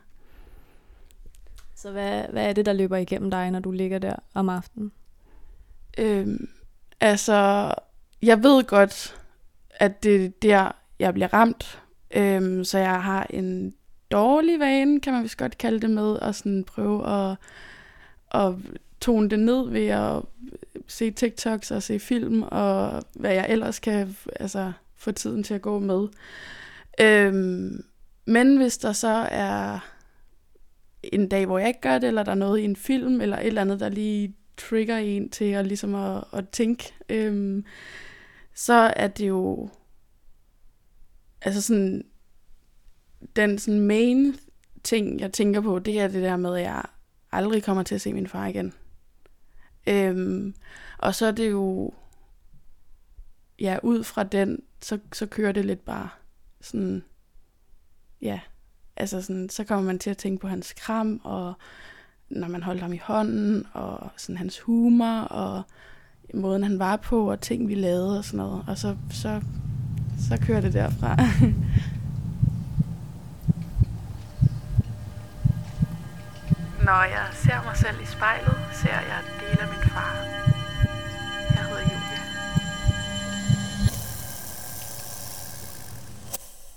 Så 1.77 1.91
hvad, 1.91 2.25
hvad 2.33 2.49
er 2.49 2.53
det, 2.53 2.67
der 2.67 2.73
løber 2.73 2.97
igennem 2.97 3.31
dig, 3.31 3.51
når 3.51 3.61
du 3.61 3.71
ligger 3.71 3.99
der 3.99 4.17
om 4.35 4.49
aftenen? 4.49 4.93
Øh, 5.99 6.29
altså, 7.01 7.75
jeg 8.23 8.43
ved 8.43 8.65
godt, 8.65 9.20
at 9.81 10.03
det 10.03 10.25
er 10.25 10.29
der, 10.43 10.73
jeg 10.99 11.15
bliver 11.15 11.35
ramt. 11.35 11.83
Øhm, 12.17 12.65
så 12.65 12.79
jeg 12.79 13.03
har 13.03 13.27
en 13.31 13.75
dårlig 14.11 14.61
vane, 14.61 15.01
kan 15.01 15.13
man 15.13 15.23
vist 15.23 15.37
godt 15.37 15.59
kalde 15.59 15.81
det 15.81 15.91
med, 15.91 16.19
at 16.23 16.35
sådan 16.35 16.65
prøve 16.65 17.09
at, 17.09 17.37
at 18.35 18.55
tone 19.01 19.31
det 19.31 19.39
ned 19.39 19.71
ved 19.71 19.87
at 19.87 20.23
se 20.87 21.11
TikToks 21.11 21.71
og 21.71 21.83
se 21.83 21.99
film, 21.99 22.43
og 22.43 23.03
hvad 23.15 23.33
jeg 23.33 23.47
ellers 23.49 23.79
kan 23.79 24.17
altså, 24.41 24.73
få 24.97 25.13
tiden 25.13 25.43
til 25.43 25.55
at 25.55 25.63
gå 25.63 25.79
med. 25.79 26.09
Øhm, 27.01 27.85
men 28.25 28.57
hvis 28.57 28.79
der 28.79 28.93
så 28.93 29.29
er 29.31 29.79
en 31.03 31.29
dag, 31.29 31.47
hvor 31.47 31.59
jeg 31.59 31.69
ikke 31.69 31.81
gør 31.81 31.99
det, 31.99 32.09
eller 32.09 32.23
der 32.23 32.33
er 32.33 32.37
noget 32.37 32.61
i 32.61 32.65
en 32.65 32.77
film, 32.77 33.21
eller 33.21 33.37
et 33.37 33.47
eller 33.47 33.61
andet, 33.61 33.81
der 33.81 33.89
lige 33.89 34.35
trigger 34.57 34.97
en 34.97 35.31
til 35.31 35.45
at, 35.45 35.67
ligesom 35.67 35.95
at, 35.95 36.25
at 36.33 36.49
tænke, 36.49 36.95
øhm, 37.09 37.65
så 38.61 38.93
er 38.97 39.09
det 39.09 39.29
jo 39.29 39.69
altså 41.43 41.63
sådan 41.63 42.05
den 43.37 43.59
sådan 43.59 43.81
main 43.81 44.39
ting, 44.85 45.21
jeg 45.21 45.33
tænker 45.33 45.61
på, 45.61 45.79
det 45.79 46.01
er 46.01 46.09
det 46.09 46.23
der 46.23 46.37
med, 46.37 46.57
at 46.57 46.63
jeg 46.63 46.83
aldrig 47.33 47.63
kommer 47.65 47.83
til 47.83 47.95
at 47.95 48.01
se 48.01 48.13
min 48.13 48.27
far 48.27 48.47
igen. 48.47 48.73
Øhm, 49.87 50.55
og 50.99 51.15
så 51.15 51.27
er 51.27 51.31
det 51.31 51.51
jo, 51.51 51.93
ja, 53.61 53.79
ud 53.83 54.05
fra 54.05 54.23
den, 54.23 54.63
så, 54.83 54.99
så 55.13 55.27
kører 55.27 55.53
det 55.53 55.65
lidt 55.65 55.85
bare 55.85 56.09
sådan, 56.61 57.05
ja, 58.23 58.41
altså 58.97 59.23
sådan, 59.23 59.49
så 59.49 59.65
kommer 59.65 59.85
man 59.85 59.99
til 59.99 60.11
at 60.11 60.19
tænke 60.19 60.41
på 60.41 60.49
hans 60.49 60.73
kram, 60.73 61.21
og 61.25 61.55
når 62.29 62.49
man 62.49 62.63
holdt 62.63 62.81
ham 62.81 62.93
i 62.93 63.01
hånden, 63.03 63.67
og 63.73 64.11
sådan 64.17 64.37
hans 64.37 64.61
humor, 64.61 65.21
og 65.21 65.63
måden, 66.35 66.63
han 66.63 66.79
var 66.79 66.97
på, 66.97 67.31
og 67.31 67.41
ting, 67.41 67.69
vi 67.69 67.75
lavede 67.75 68.19
og 68.19 68.25
sådan 68.25 68.39
noget. 68.39 68.65
Og 68.67 68.79
så, 68.79 68.97
så, 69.11 69.41
så 70.29 70.39
kører 70.47 70.61
det 70.61 70.73
derfra. 70.73 71.17
Når 76.85 77.03
jeg 77.03 77.27
ser 77.35 77.65
mig 77.65 77.77
selv 77.77 78.03
i 78.03 78.07
spejlet, 78.07 78.57
ser 78.73 78.89
jeg 78.89 79.19
en 79.27 79.41
del 79.41 79.61
af 79.61 79.69
min 79.69 79.91
far. 79.91 80.15
Jeg 81.51 81.65
hedder 81.65 81.83
Julia. 81.83 82.21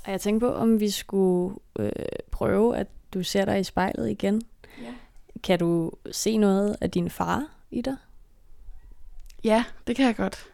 Og 0.06 0.12
jeg 0.12 0.22
tænkte 0.22 0.46
på, 0.48 0.54
om 0.54 0.80
vi 0.80 0.90
skulle 0.90 1.56
øh, 1.80 1.92
prøve, 2.32 2.78
at 2.78 2.88
du 3.14 3.24
ser 3.24 3.46
dig 3.46 3.60
i 3.60 3.64
spejlet 3.64 4.10
igen. 4.10 4.42
Ja. 4.82 4.94
Kan 5.44 5.60
du 5.60 5.92
se 6.12 6.38
noget 6.38 6.78
af 6.82 6.92
din 6.92 7.10
far 7.10 7.46
i 7.72 7.82
dig? 7.82 7.96
Ja, 9.44 9.64
det 9.88 9.96
kan 9.96 10.06
jeg 10.06 10.16
godt. 10.16 10.46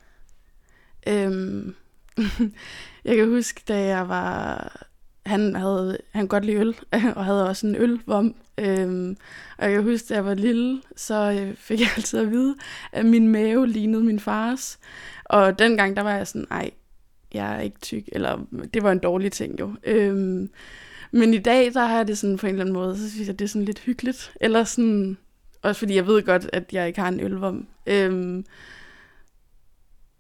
Øhm, 1.08 1.76
jeg 3.06 3.16
kan 3.16 3.30
huske, 3.30 3.62
da 3.68 3.86
jeg 3.86 4.10
var... 4.10 4.86
Han 5.26 5.56
havde 5.56 5.98
han 6.12 6.28
godt 6.28 6.46
lide 6.46 6.58
øl, 6.58 6.76
og 7.16 7.26
havde 7.26 7.48
også 7.48 7.68
en 7.68 7.76
ølvom. 7.76 8.36
Øhm, 8.58 9.18
og 9.58 9.66
jeg 9.66 9.74
kan 9.74 9.84
huske, 9.84 10.08
da 10.10 10.14
jeg 10.14 10.26
var 10.26 10.34
lille, 10.34 10.82
så 10.96 11.40
øh, 11.42 11.56
fik 11.56 11.80
jeg 11.80 11.90
altid 11.98 12.20
at 12.20 12.32
vide, 12.32 12.56
at 12.92 13.06
min 13.06 13.28
mave 13.28 13.68
lignede 13.68 14.04
min 14.04 14.20
fars. 14.20 14.80
Og 15.26 15.60
dengang, 15.60 15.96
der 15.96 16.02
var 16.02 16.16
jeg 16.16 16.28
sådan, 16.28 16.48
nej, 16.50 16.72
jeg 17.34 17.56
er 17.56 17.60
ikke 17.60 17.80
tyk. 17.80 18.04
Eller 18.12 18.46
det 18.74 18.84
var 18.84 18.92
en 18.92 19.00
dårlig 19.00 19.32
ting 19.32 19.60
jo. 19.60 19.76
Øhm, 19.84 20.50
men 21.12 21.34
i 21.34 21.38
dag, 21.38 21.74
der 21.74 21.86
har 21.86 21.98
jeg 21.98 22.08
det 22.08 22.18
sådan 22.18 22.38
på 22.38 22.48
en 22.48 22.54
eller 22.54 22.64
anden 22.64 22.74
måde, 22.74 22.98
så 22.98 23.12
synes 23.12 23.28
jeg, 23.28 23.40
det 23.40 23.46
er 23.46 23.50
sådan 23.50 23.66
lidt 23.66 23.80
hyggeligt. 23.80 24.32
Eller 24.42 24.64
sådan, 24.64 25.18
også 25.62 25.80
fordi 25.80 25.96
jeg 25.96 26.08
ved 26.08 26.24
godt, 26.24 26.50
at 26.54 26.74
jeg 26.74 26.88
ikke 26.88 27.00
har 27.00 27.08
en 27.08 27.20
ølvom. 27.20 27.68
Øhm, 27.88 28.46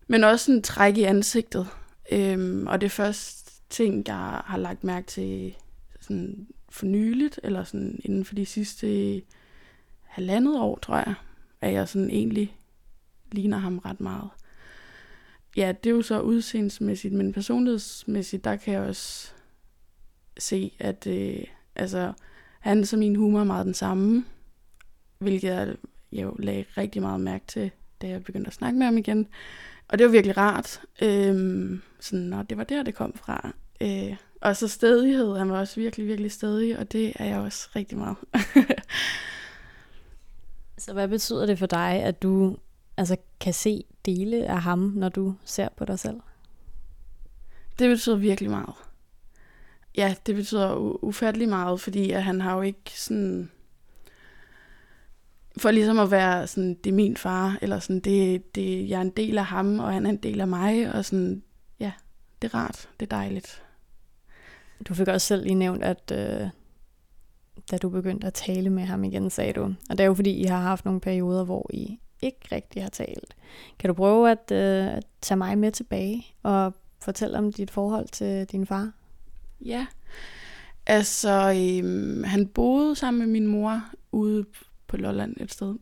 men 0.10 0.24
også 0.24 0.52
en 0.52 0.62
træk 0.62 0.98
i 0.98 1.04
ansigtet. 1.04 1.68
Øhm, 2.12 2.68
og 2.68 2.82
det 2.82 2.92
første 2.92 3.52
ting, 3.70 4.08
jeg 4.08 4.42
har 4.46 4.58
lagt 4.58 4.84
mærke 4.84 5.08
til 5.08 5.56
sådan 6.02 6.48
for 6.70 6.86
nyligt, 6.86 7.40
eller 7.44 7.64
sådan 7.64 8.00
inden 8.04 8.26
for 8.26 8.36
de 8.36 8.46
sidste 8.46 9.22
halvandet 10.04 10.60
år, 10.60 10.80
tror 10.82 10.96
jeg, 10.96 11.14
at 11.62 11.74
jeg 11.74 11.88
sådan 11.88 12.10
egentlig 12.10 12.58
ligner 13.32 13.58
ham 13.58 13.78
ret 13.78 14.00
meget. 14.00 14.30
Ja, 15.58 15.74
det 15.84 15.90
er 15.90 15.94
jo 15.94 16.02
så 16.02 16.22
udseendsmæssigt, 16.22 17.14
men 17.14 17.34
personlighedsmæssigt, 17.34 18.44
der 18.44 18.56
kan 18.56 18.74
jeg 18.74 18.82
også 18.82 19.32
se, 20.40 20.72
at 20.80 21.08
øh, 21.08 21.44
altså, 21.76 22.14
han 22.60 22.86
som 22.86 23.00
min 23.00 23.16
humor 23.16 23.40
er 23.40 23.44
meget 23.44 23.66
den 23.66 23.74
samme, 23.74 24.26
hvilket 25.20 25.48
jeg 25.48 25.76
jo 26.12 26.36
lagde 26.40 26.66
rigtig 26.78 27.02
meget 27.02 27.22
mærke 27.22 27.46
til, 27.48 27.72
da 28.02 28.08
jeg 28.08 28.24
begyndte 28.24 28.48
at 28.48 28.54
snakke 28.54 28.80
med 28.80 28.86
ham 28.86 28.98
igen. 28.98 29.28
Og 29.90 29.98
det 29.98 30.06
var 30.06 30.12
virkelig 30.12 30.38
rart. 30.38 30.82
Øhm, 31.02 31.82
sådan, 32.00 32.34
og 32.34 32.50
det 32.50 32.58
var 32.58 32.64
der, 32.64 32.84
det 32.84 32.96
kom 32.96 33.14
fra. 33.14 33.54
Øh, 33.82 34.16
og 34.42 34.56
så 34.56 34.68
stedighed. 34.68 35.38
Han 35.38 35.50
var 35.50 35.60
også 35.60 35.76
virkelig, 35.76 36.08
virkelig 36.08 36.32
stedig, 36.32 36.80
og 36.80 36.92
det 36.92 37.14
er 37.16 37.26
jeg 37.26 37.40
også 37.40 37.70
rigtig 37.76 37.98
meget. 37.98 38.18
så 40.78 40.94
hvad 40.94 41.08
betyder 41.08 41.46
det 41.46 41.60
for 41.60 41.66
dig, 41.66 42.04
at 42.04 42.24
du 42.24 42.58
altså, 42.98 43.18
kan 43.40 43.54
se 43.54 43.84
dele 44.06 44.46
af 44.46 44.62
ham, 44.62 44.80
når 44.80 45.10
du 45.10 45.36
ser 45.46 45.68
på 45.78 45.86
dig 45.86 46.00
selv? 46.00 46.20
Det 47.80 47.90
betyder 47.90 48.16
virkelig 48.16 48.50
meget. 48.50 48.76
Ja, 49.98 50.16
det 50.26 50.36
betyder 50.36 50.76
ufattelig 51.04 51.50
meget, 51.50 51.82
fordi 51.82 52.12
at 52.12 52.24
han 52.24 52.42
har 52.42 52.56
jo 52.56 52.62
ikke 52.62 52.92
sådan 52.96 53.52
for 55.60 55.72
ligesom 55.72 56.00
at 56.00 56.12
være 56.12 56.48
sådan, 56.48 56.74
det 56.84 56.90
er 56.90 56.94
min 56.94 57.18
far, 57.18 57.58
eller 57.62 57.80
sådan, 57.80 58.00
det, 58.00 58.56
det, 58.56 58.90
jeg 58.90 58.98
er 58.98 59.02
en 59.02 59.10
del 59.10 59.38
af 59.38 59.46
ham, 59.46 59.80
og 59.80 59.94
han 59.94 60.06
er 60.06 60.10
en 60.10 60.18
del 60.18 60.42
af 60.42 60.48
mig, 60.48 60.94
og 60.94 61.06
sådan, 61.06 61.44
ja, 61.80 61.92
det 62.42 62.54
er 62.54 62.56
rart, 62.56 62.90
det 63.00 63.06
er 63.06 63.18
dejligt. 63.18 63.64
Du 64.88 64.94
fik 64.94 65.08
også 65.08 65.28
selv 65.28 65.44
lige 65.44 65.56
nævnt, 65.56 65.84
at 65.84 66.12
øh, 66.12 66.50
da 67.72 67.78
du 67.78 67.90
begyndte 67.90 68.28
at 68.28 68.34
tale 68.34 68.70
med 68.70 68.84
ham 68.84 69.04
igen, 69.04 69.30
sagde 69.30 69.54
du, 69.54 69.64
og 69.64 69.98
det 69.98 70.00
er 70.00 70.06
jo 70.06 70.14
fordi, 70.14 70.32
I 70.32 70.44
har 70.44 70.62
haft 70.62 70.86
nogle 70.86 71.02
perioder, 71.02 71.44
hvor 71.44 71.70
I 71.74 72.00
ikke 72.22 72.40
rigtig 72.52 72.82
har 72.82 72.90
talt. 72.90 73.36
Kan 73.80 73.88
du 73.88 73.94
prøve 73.94 74.32
at, 74.32 74.52
øh, 74.52 75.02
tage 75.22 75.38
mig 75.38 75.58
med 75.58 75.72
tilbage 75.72 76.26
og 76.44 76.74
fortælle 77.02 77.38
om 77.38 77.54
dit 77.54 77.72
forhold 77.72 78.08
til 78.08 78.46
din 78.46 78.66
far? 78.66 78.92
Ja, 79.66 79.88
altså 80.86 81.54
øhm, 81.58 82.24
han 82.24 82.48
boede 82.48 82.96
sammen 82.96 83.20
med 83.20 83.28
min 83.28 83.48
mor 83.48 83.84
ude 84.12 84.46
på 84.90 84.98
Lolland 84.98 85.38
et 85.40 85.52
sted. 85.52 85.76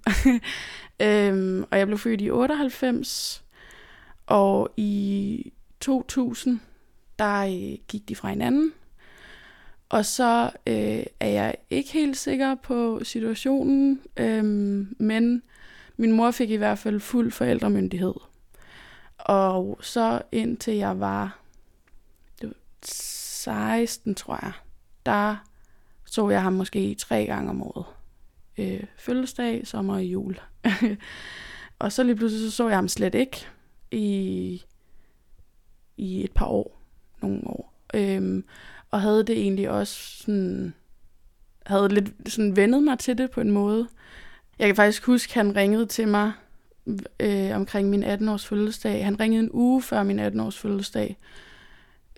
øhm, 1.07 1.65
og 1.71 1.77
jeg 1.77 1.87
blev 1.87 1.97
født 1.97 2.21
i 2.21 2.31
98, 2.31 3.43
og 4.25 4.73
i 4.77 5.53
2000, 5.79 6.59
der 7.19 7.39
øh, 7.39 7.77
gik 7.87 8.09
de 8.09 8.15
fra 8.15 8.29
hinanden. 8.29 8.73
Og 9.89 10.05
så 10.05 10.51
øh, 10.67 11.03
er 11.19 11.27
jeg 11.27 11.55
ikke 11.69 11.91
helt 11.91 12.17
sikker 12.17 12.55
på 12.55 12.99
situationen, 13.03 14.01
øh, 14.17 14.43
men 14.99 15.43
min 15.97 16.11
mor 16.11 16.31
fik 16.31 16.49
i 16.49 16.55
hvert 16.55 16.79
fald 16.79 16.99
fuld 16.99 17.31
forældremyndighed. 17.31 18.13
Og 19.17 19.79
så 19.81 20.21
indtil 20.31 20.73
jeg 20.73 20.99
var, 20.99 21.39
det 22.41 22.47
var 22.47 22.55
16, 22.83 24.15
tror 24.15 24.39
jeg, 24.41 24.51
der 25.05 25.35
så 26.05 26.29
jeg 26.29 26.41
ham 26.41 26.53
måske 26.53 26.95
tre 26.95 27.25
gange 27.25 27.49
om 27.49 27.61
året 27.63 27.85
øh, 28.57 28.83
fødselsdag, 28.97 29.67
sommer 29.67 29.93
og 29.93 30.03
jul. 30.03 30.39
og 31.79 31.91
så 31.91 32.03
lige 32.03 32.15
pludselig 32.15 32.51
så, 32.51 32.55
så 32.55 32.67
jeg 32.67 32.77
ham 32.77 32.87
slet 32.87 33.15
ikke 33.15 33.47
i, 33.91 34.63
i 35.97 36.23
et 36.23 36.31
par 36.31 36.45
år, 36.45 36.81
nogle 37.21 37.47
år. 37.47 37.73
Øhm, 37.93 38.43
og 38.91 39.01
havde 39.01 39.23
det 39.23 39.37
egentlig 39.37 39.69
også 39.69 40.17
sådan, 40.23 40.73
havde 41.65 41.89
lidt 41.89 42.31
sådan 42.31 42.55
vendet 42.55 42.83
mig 42.83 42.99
til 42.99 43.17
det 43.17 43.31
på 43.31 43.41
en 43.41 43.51
måde. 43.51 43.87
Jeg 44.59 44.67
kan 44.67 44.75
faktisk 44.75 45.05
huske, 45.05 45.31
at 45.31 45.45
han 45.45 45.55
ringede 45.55 45.85
til 45.85 46.07
mig 46.07 46.31
øh, 47.19 47.55
omkring 47.55 47.89
min 47.89 48.03
18-års 48.03 48.45
fødselsdag. 48.45 49.05
Han 49.05 49.19
ringede 49.19 49.43
en 49.43 49.51
uge 49.51 49.81
før 49.81 50.03
min 50.03 50.19
18-års 50.19 50.57
fødselsdag 50.57 51.17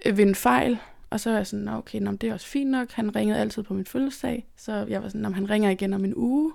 øh, 0.05 0.17
ved 0.17 0.25
en 0.27 0.35
fejl, 0.35 0.77
og 1.09 1.19
så 1.19 1.29
var 1.29 1.37
jeg 1.37 1.47
sådan, 1.47 1.67
okay, 1.67 1.99
nå, 1.99 2.11
det 2.11 2.29
er 2.29 2.33
også 2.33 2.47
fint 2.47 2.71
nok. 2.71 2.91
Han 2.91 3.15
ringede 3.15 3.39
altid 3.39 3.63
på 3.63 3.73
min 3.73 3.85
fødselsdag, 3.85 4.47
så 4.57 4.85
jeg 4.89 5.03
var 5.03 5.09
sådan, 5.09 5.33
han 5.33 5.49
ringer 5.49 5.69
igen 5.69 5.93
om 5.93 6.05
en 6.05 6.13
uge. 6.15 6.53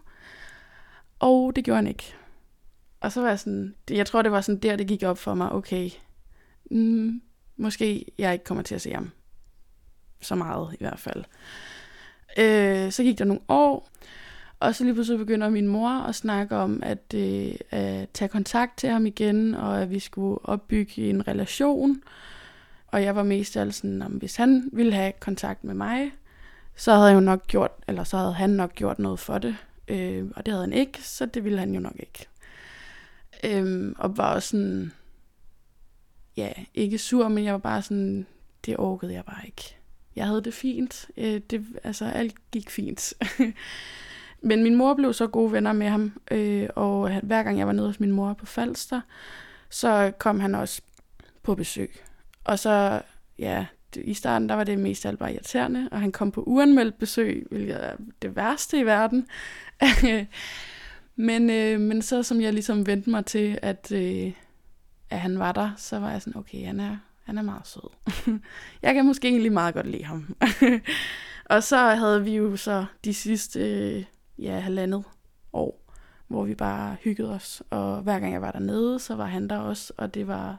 Og 1.18 1.56
det 1.56 1.64
gjorde 1.64 1.76
han 1.76 1.86
ikke. 1.86 2.14
Og 3.00 3.12
så 3.12 3.20
var 3.20 3.28
jeg 3.28 3.38
sådan, 3.38 3.74
jeg 3.90 4.06
tror, 4.06 4.22
det 4.22 4.32
var 4.32 4.40
sådan 4.40 4.60
der, 4.60 4.76
det 4.76 4.86
gik 4.86 5.02
op 5.02 5.18
for 5.18 5.34
mig, 5.34 5.52
okay, 5.52 5.90
mm, 6.70 7.22
måske 7.56 8.06
jeg 8.18 8.32
ikke 8.32 8.44
kommer 8.44 8.62
til 8.62 8.74
at 8.74 8.80
se 8.80 8.92
ham. 8.92 9.10
Så 10.20 10.34
meget 10.34 10.72
i 10.72 10.76
hvert 10.80 10.98
fald. 10.98 11.24
Øh, 12.38 12.92
så 12.92 13.02
gik 13.02 13.18
der 13.18 13.24
nogle 13.24 13.42
år, 13.48 13.88
og 14.60 14.74
så 14.74 14.84
lige 14.84 14.94
pludselig 14.94 15.18
begynder 15.18 15.48
min 15.48 15.66
mor 15.66 15.88
at 15.88 16.14
snakke 16.14 16.56
om 16.56 16.82
at, 16.82 17.14
øh, 17.14 17.54
at 17.70 18.08
tage 18.10 18.28
kontakt 18.28 18.78
til 18.78 18.88
ham 18.88 19.06
igen, 19.06 19.54
og 19.54 19.82
at 19.82 19.90
vi 19.90 19.98
skulle 19.98 20.38
opbygge 20.44 21.10
en 21.10 21.28
relation. 21.28 22.02
Og 22.94 23.02
jeg 23.02 23.16
var 23.16 23.22
mest 23.22 23.56
altså 23.56 23.80
sådan, 23.80 24.02
om 24.02 24.12
hvis 24.12 24.36
han 24.36 24.70
ville 24.72 24.92
have 24.92 25.12
kontakt 25.20 25.64
med 25.64 25.74
mig, 25.74 26.12
så 26.76 26.92
havde 26.92 27.06
jeg 27.06 27.14
jo 27.14 27.20
nok 27.20 27.46
gjort, 27.46 27.70
eller 27.88 28.04
så 28.04 28.16
havde 28.16 28.32
han 28.32 28.50
nok 28.50 28.74
gjort 28.74 28.98
noget 28.98 29.20
for 29.20 29.38
det. 29.38 29.56
Øh, 29.88 30.24
og 30.36 30.46
det 30.46 30.54
havde 30.54 30.64
han 30.64 30.72
ikke, 30.72 31.02
så 31.02 31.26
det 31.26 31.44
ville 31.44 31.58
han 31.58 31.74
jo 31.74 31.80
nok 31.80 31.96
ikke. 31.98 32.26
Øh, 33.44 33.92
og 33.98 34.16
var 34.16 34.34
også 34.34 34.48
sådan, 34.48 34.92
ja, 36.36 36.52
ikke 36.74 36.98
sur, 36.98 37.28
men 37.28 37.44
jeg 37.44 37.52
var 37.52 37.58
bare 37.58 37.82
sådan, 37.82 38.26
det 38.66 38.76
orkede 38.78 39.12
jeg 39.12 39.24
bare 39.24 39.46
ikke. 39.46 39.76
Jeg 40.16 40.26
havde 40.26 40.44
det 40.44 40.54
fint. 40.54 41.08
Øh, 41.16 41.40
det, 41.50 41.66
altså, 41.84 42.04
alt 42.04 42.50
gik 42.50 42.70
fint. 42.70 43.14
men 44.48 44.62
min 44.62 44.74
mor 44.74 44.94
blev 44.94 45.12
så 45.12 45.26
gode 45.26 45.52
venner 45.52 45.72
med 45.72 45.88
ham, 45.88 46.20
øh, 46.30 46.68
og 46.74 47.20
hver 47.22 47.42
gang 47.42 47.58
jeg 47.58 47.66
var 47.66 47.72
nede 47.72 47.86
hos 47.86 48.00
min 48.00 48.12
mor 48.12 48.32
på 48.32 48.46
Falster, 48.46 49.00
så 49.70 50.12
kom 50.18 50.40
han 50.40 50.54
også 50.54 50.82
på 51.42 51.54
besøg. 51.54 52.04
Og 52.44 52.58
så, 52.58 53.02
ja, 53.38 53.66
i 53.96 54.14
starten 54.14 54.48
der 54.48 54.54
var 54.54 54.64
det 54.64 54.78
mest 54.78 55.06
alt 55.06 55.18
bare 55.18 55.32
irriterende, 55.32 55.88
og 55.92 56.00
han 56.00 56.12
kom 56.12 56.30
på 56.30 56.42
uanmeldt 56.42 56.98
besøg, 56.98 57.46
hvilket 57.50 57.84
er 57.84 57.96
det 58.22 58.36
værste 58.36 58.78
i 58.78 58.86
verden. 58.86 59.26
men, 61.28 61.50
øh, 61.50 61.80
men 61.80 62.02
så 62.02 62.22
som 62.22 62.40
jeg 62.40 62.52
ligesom 62.52 62.86
vendte 62.86 63.10
mig 63.10 63.26
til, 63.26 63.58
at, 63.62 63.92
øh, 63.92 64.32
at 65.10 65.20
han 65.20 65.38
var 65.38 65.52
der, 65.52 65.70
så 65.76 65.98
var 65.98 66.10
jeg 66.10 66.22
sådan, 66.22 66.38
okay, 66.38 66.66
han 66.66 66.80
er, 66.80 66.96
han 67.24 67.38
er 67.38 67.42
meget 67.42 67.66
sød. 67.66 67.90
jeg 68.82 68.94
kan 68.94 69.06
måske 69.06 69.28
egentlig 69.28 69.52
meget 69.52 69.74
godt 69.74 69.86
lide 69.86 70.04
ham. 70.04 70.36
og 71.50 71.62
så 71.62 71.76
havde 71.76 72.24
vi 72.24 72.36
jo 72.36 72.56
så 72.56 72.84
de 73.04 73.14
sidste 73.14 73.60
øh, 73.60 74.04
ja, 74.38 74.58
halvandet 74.58 75.04
år, 75.52 75.92
hvor 76.28 76.44
vi 76.44 76.54
bare 76.54 76.96
hyggede 77.00 77.34
os. 77.34 77.62
Og 77.70 78.02
hver 78.02 78.18
gang 78.18 78.32
jeg 78.32 78.42
var 78.42 78.50
dernede, 78.50 78.98
så 78.98 79.14
var 79.14 79.26
han 79.26 79.48
der 79.48 79.58
også, 79.58 79.92
og 79.96 80.14
det 80.14 80.26
var 80.26 80.58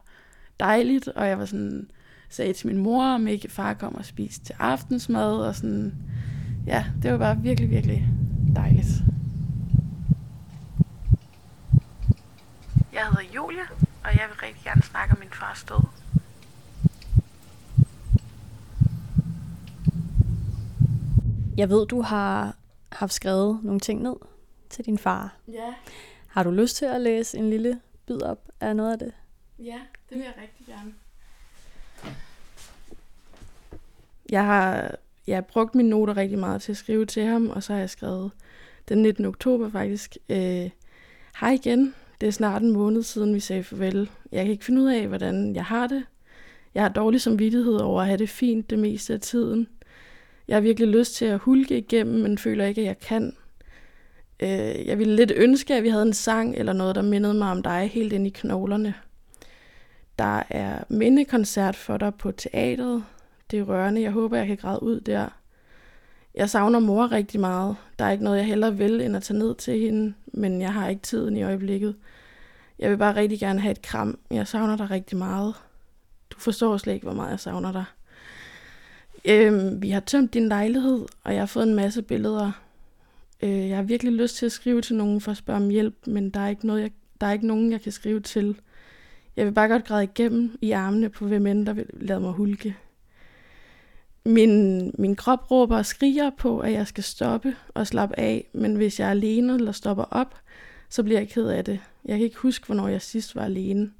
dejligt, 0.60 1.08
og 1.08 1.28
jeg 1.28 1.40
var 1.40 1.46
sådan, 1.46 1.90
sagde 2.30 2.54
til 2.54 2.68
min 2.68 2.78
mor, 2.78 3.04
om 3.06 3.28
ikke 3.28 3.50
far 3.52 3.74
kom 3.74 3.96
og 3.96 4.06
spiste 4.06 4.46
til 4.46 4.56
aftensmad, 4.60 5.38
og 5.38 5.56
sådan, 5.56 5.94
ja, 6.68 6.86
det 7.02 7.12
var 7.12 7.18
bare 7.18 7.38
virkelig, 7.38 7.70
virkelig 7.70 8.08
dejligt. 8.56 8.88
Jeg 12.94 13.06
hedder 13.08 13.34
Julia, 13.36 13.64
og 14.04 14.10
jeg 14.14 14.26
vil 14.30 14.38
rigtig 14.44 14.64
gerne 14.64 14.82
snakke 14.84 15.14
om 15.14 15.20
min 15.20 15.30
fars 15.32 15.64
død. 15.64 15.86
Jeg 21.58 21.70
ved, 21.70 21.86
du 21.88 22.02
har 22.02 22.56
haft 22.92 23.14
skrevet 23.14 23.60
nogle 23.64 23.80
ting 23.80 24.02
ned 24.02 24.16
til 24.70 24.86
din 24.86 24.98
far. 24.98 25.36
Ja, 25.48 25.74
Har 26.28 26.44
du 26.44 26.52
lyst 26.52 26.76
til 26.76 26.86
at 26.86 27.02
læse 27.02 27.38
en 27.38 27.50
lille 27.50 27.80
bid 28.08 28.22
op 28.22 28.40
af 28.62 28.76
noget 28.76 28.92
af 28.92 29.00
det? 29.00 29.12
Ja, 29.60 29.80
det 30.10 30.18
vil 30.18 30.24
jeg 30.24 30.34
rigtig 30.42 30.66
gerne. 30.68 30.94
Jeg 34.30 34.46
har 34.46 34.96
jeg 35.28 35.38
har 35.38 35.42
brugt 35.42 35.76
mine 35.76 35.90
noter 35.90 36.18
rigtig 36.18 36.40
meget 36.40 36.62
til 36.62 36.72
at 36.72 36.78
skrive 36.78 37.06
til 37.06 37.24
ham, 37.24 37.50
og 37.50 37.64
så 37.64 37.74
har 37.74 37.80
jeg 37.80 37.90
skrevet 37.90 38.32
den 38.90 39.02
19. 39.02 39.26
oktober 39.26 39.70
faktisk. 39.70 40.18
Øh, 40.30 40.70
Hej 41.40 41.52
igen, 41.52 41.94
det 42.22 42.28
er 42.28 42.32
snart 42.32 42.62
en 42.62 42.72
måned 42.72 43.04
siden, 43.04 43.36
vi 43.36 43.40
sagde 43.40 43.64
farvel. 43.64 44.10
Jeg 44.32 44.44
kan 44.44 44.52
ikke 44.52 44.66
finde 44.66 44.82
ud 44.82 44.88
af, 44.88 45.08
hvordan 45.08 45.56
jeg 45.56 45.66
har 45.66 45.88
det. 45.88 46.04
Jeg 46.76 46.84
har 46.84 46.90
dårlig 46.90 47.22
samvittighed 47.22 47.76
over 47.76 48.02
at 48.02 48.08
have 48.08 48.18
det 48.18 48.30
fint 48.30 48.70
det 48.70 48.80
meste 48.80 49.14
af 49.14 49.20
tiden. 49.22 49.68
Jeg 50.48 50.56
har 50.56 50.62
virkelig 50.62 50.90
lyst 50.90 51.16
til 51.16 51.26
at 51.26 51.40
hulke 51.40 51.78
igennem, 51.78 52.22
men 52.22 52.38
føler 52.38 52.66
ikke, 52.66 52.82
at 52.82 52.88
jeg 52.88 53.00
kan. 53.00 53.36
Øh, 54.40 54.88
jeg 54.88 55.00
ville 55.00 55.16
lidt 55.16 55.32
ønske, 55.36 55.76
at 55.76 55.84
vi 55.84 55.90
havde 55.90 56.04
en 56.04 56.14
sang 56.14 56.56
eller 56.56 56.74
noget, 56.74 56.96
der 56.96 57.02
mindede 57.02 57.34
mig 57.34 57.52
om 57.52 57.64
dig 57.64 57.90
helt 57.94 58.14
ind 58.14 58.28
i 58.28 58.30
knoglerne. 58.30 58.94
Der 60.20 60.44
er 60.50 60.84
mindekoncert 60.90 61.76
for 61.76 61.98
dig 61.98 62.16
på 62.16 62.32
teatret. 62.32 63.04
Det 63.52 63.60
er 63.60 63.64
rørende. 63.64 64.02
Jeg 64.02 64.12
håber, 64.12 64.38
jeg 64.38 64.48
kan 64.48 64.58
græde 64.58 64.84
ud 64.84 65.00
der. 65.00 65.28
Jeg 66.36 66.50
savner 66.50 66.80
mor 66.80 67.12
rigtig 67.12 67.40
meget. 67.40 67.76
Der 68.00 68.06
er 68.06 68.12
ikke 68.12 68.24
noget, 68.24 68.38
jeg 68.38 68.46
hellere 68.46 68.78
vil, 68.78 69.02
end 69.02 69.16
at 69.16 69.24
tage 69.24 69.40
ned 69.40 69.56
til 69.56 69.80
hende, 69.80 70.14
men 70.26 70.62
jeg 70.62 70.74
har 70.74 70.88
ikke 70.88 71.02
tiden 71.02 71.38
i 71.38 71.44
øjeblikket. 71.44 71.96
Jeg 72.80 72.90
vil 72.90 72.98
bare 72.98 73.16
rigtig 73.16 73.40
gerne 73.40 73.60
have 73.60 73.72
et 73.72 73.82
kram. 73.82 74.20
Jeg 74.32 74.48
savner 74.48 74.78
dig 74.78 74.92
rigtig 74.92 75.18
meget. 75.18 75.54
Du 76.30 76.40
forstår 76.40 76.78
slet 76.78 76.94
ikke, 76.94 77.06
hvor 77.06 77.14
meget 77.14 77.32
jeg 77.32 77.40
savner 77.40 77.72
dig. 77.72 77.86
Øhm, 79.26 79.82
vi 79.82 79.90
har 79.90 80.00
tømt 80.00 80.34
din 80.34 80.48
lejlighed, 80.48 81.06
og 81.24 81.34
jeg 81.34 81.42
har 81.42 81.46
fået 81.46 81.68
en 81.68 81.76
masse 81.76 82.02
billeder. 82.02 82.52
Øh, 83.44 83.70
jeg 83.70 83.76
har 83.76 83.84
virkelig 83.84 84.14
lyst 84.14 84.36
til 84.36 84.46
at 84.46 84.52
skrive 84.52 84.82
til 84.82 84.96
nogen 84.96 85.22
for 85.22 85.32
at 85.32 85.38
spørge 85.38 85.60
om 85.64 85.70
hjælp, 85.70 86.08
men 86.08 86.30
der 86.30 86.40
er 86.40 86.48
ikke, 86.48 86.68
noget, 86.68 86.82
jeg, 86.82 86.92
der 87.22 87.28
er 87.28 87.32
ikke 87.32 87.48
nogen, 87.48 87.72
jeg 87.72 87.82
kan 87.82 87.92
skrive 87.92 88.20
til. 88.20 88.56
Jeg 89.38 89.46
vil 89.46 89.52
bare 89.52 89.68
godt 89.68 89.86
græde 89.86 90.04
igennem 90.04 90.58
i 90.62 90.72
armene 90.72 91.10
på 91.10 91.28
hvem 91.28 91.48
end, 91.48 91.66
der 91.66 91.74
vil 91.74 91.86
lade 91.94 92.20
mig 92.20 92.32
hulke. 92.32 92.76
Min, 94.26 94.92
min 94.98 95.16
krop 95.16 95.52
råber 95.52 95.78
og 95.78 95.86
skriger 95.86 96.30
på, 96.38 96.60
at 96.60 96.72
jeg 96.72 96.88
skal 96.88 97.04
stoppe 97.04 97.56
og 97.74 97.88
slappe 97.88 98.20
af, 98.20 98.50
men 98.54 98.76
hvis 98.76 99.00
jeg 99.00 99.06
er 99.06 99.12
alene 99.12 99.54
eller 99.54 99.72
stopper 99.72 100.04
op, 100.04 100.36
så 100.90 101.04
bliver 101.04 101.20
jeg 101.20 101.30
ked 101.30 101.48
af 101.48 101.66
det. 101.66 101.80
Jeg 102.06 102.18
kan 102.18 102.26
ikke 102.26 102.38
huske, 102.38 102.66
hvornår 102.66 102.88
jeg 102.88 103.02
sidst 103.02 103.36
var 103.36 103.44
alene. 103.44 103.92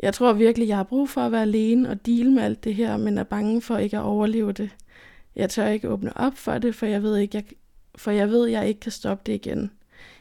Jeg 0.00 0.14
tror 0.14 0.32
virkelig, 0.32 0.68
jeg 0.68 0.76
har 0.76 0.84
brug 0.84 1.08
for 1.08 1.20
at 1.20 1.32
være 1.32 1.42
alene 1.42 1.90
og 1.90 2.06
dele 2.06 2.32
med 2.32 2.42
alt 2.42 2.64
det 2.64 2.74
her, 2.74 2.96
men 2.96 3.18
er 3.18 3.24
bange 3.24 3.62
for 3.62 3.78
ikke 3.78 3.96
at 3.96 4.02
overleve 4.02 4.52
det. 4.52 4.70
Jeg 5.36 5.50
tør 5.50 5.66
ikke 5.66 5.88
åbne 5.88 6.16
op 6.16 6.36
for 6.36 6.58
det, 6.58 6.74
for 6.74 6.86
jeg 6.86 7.02
ved, 7.02 7.16
ikke, 7.16 7.36
jeg, 7.36 7.44
for 7.94 8.10
jeg 8.10 8.30
ved, 8.30 8.46
jeg 8.46 8.68
ikke 8.68 8.80
kan 8.80 8.92
stoppe 8.92 9.22
det 9.26 9.32
igen. 9.32 9.70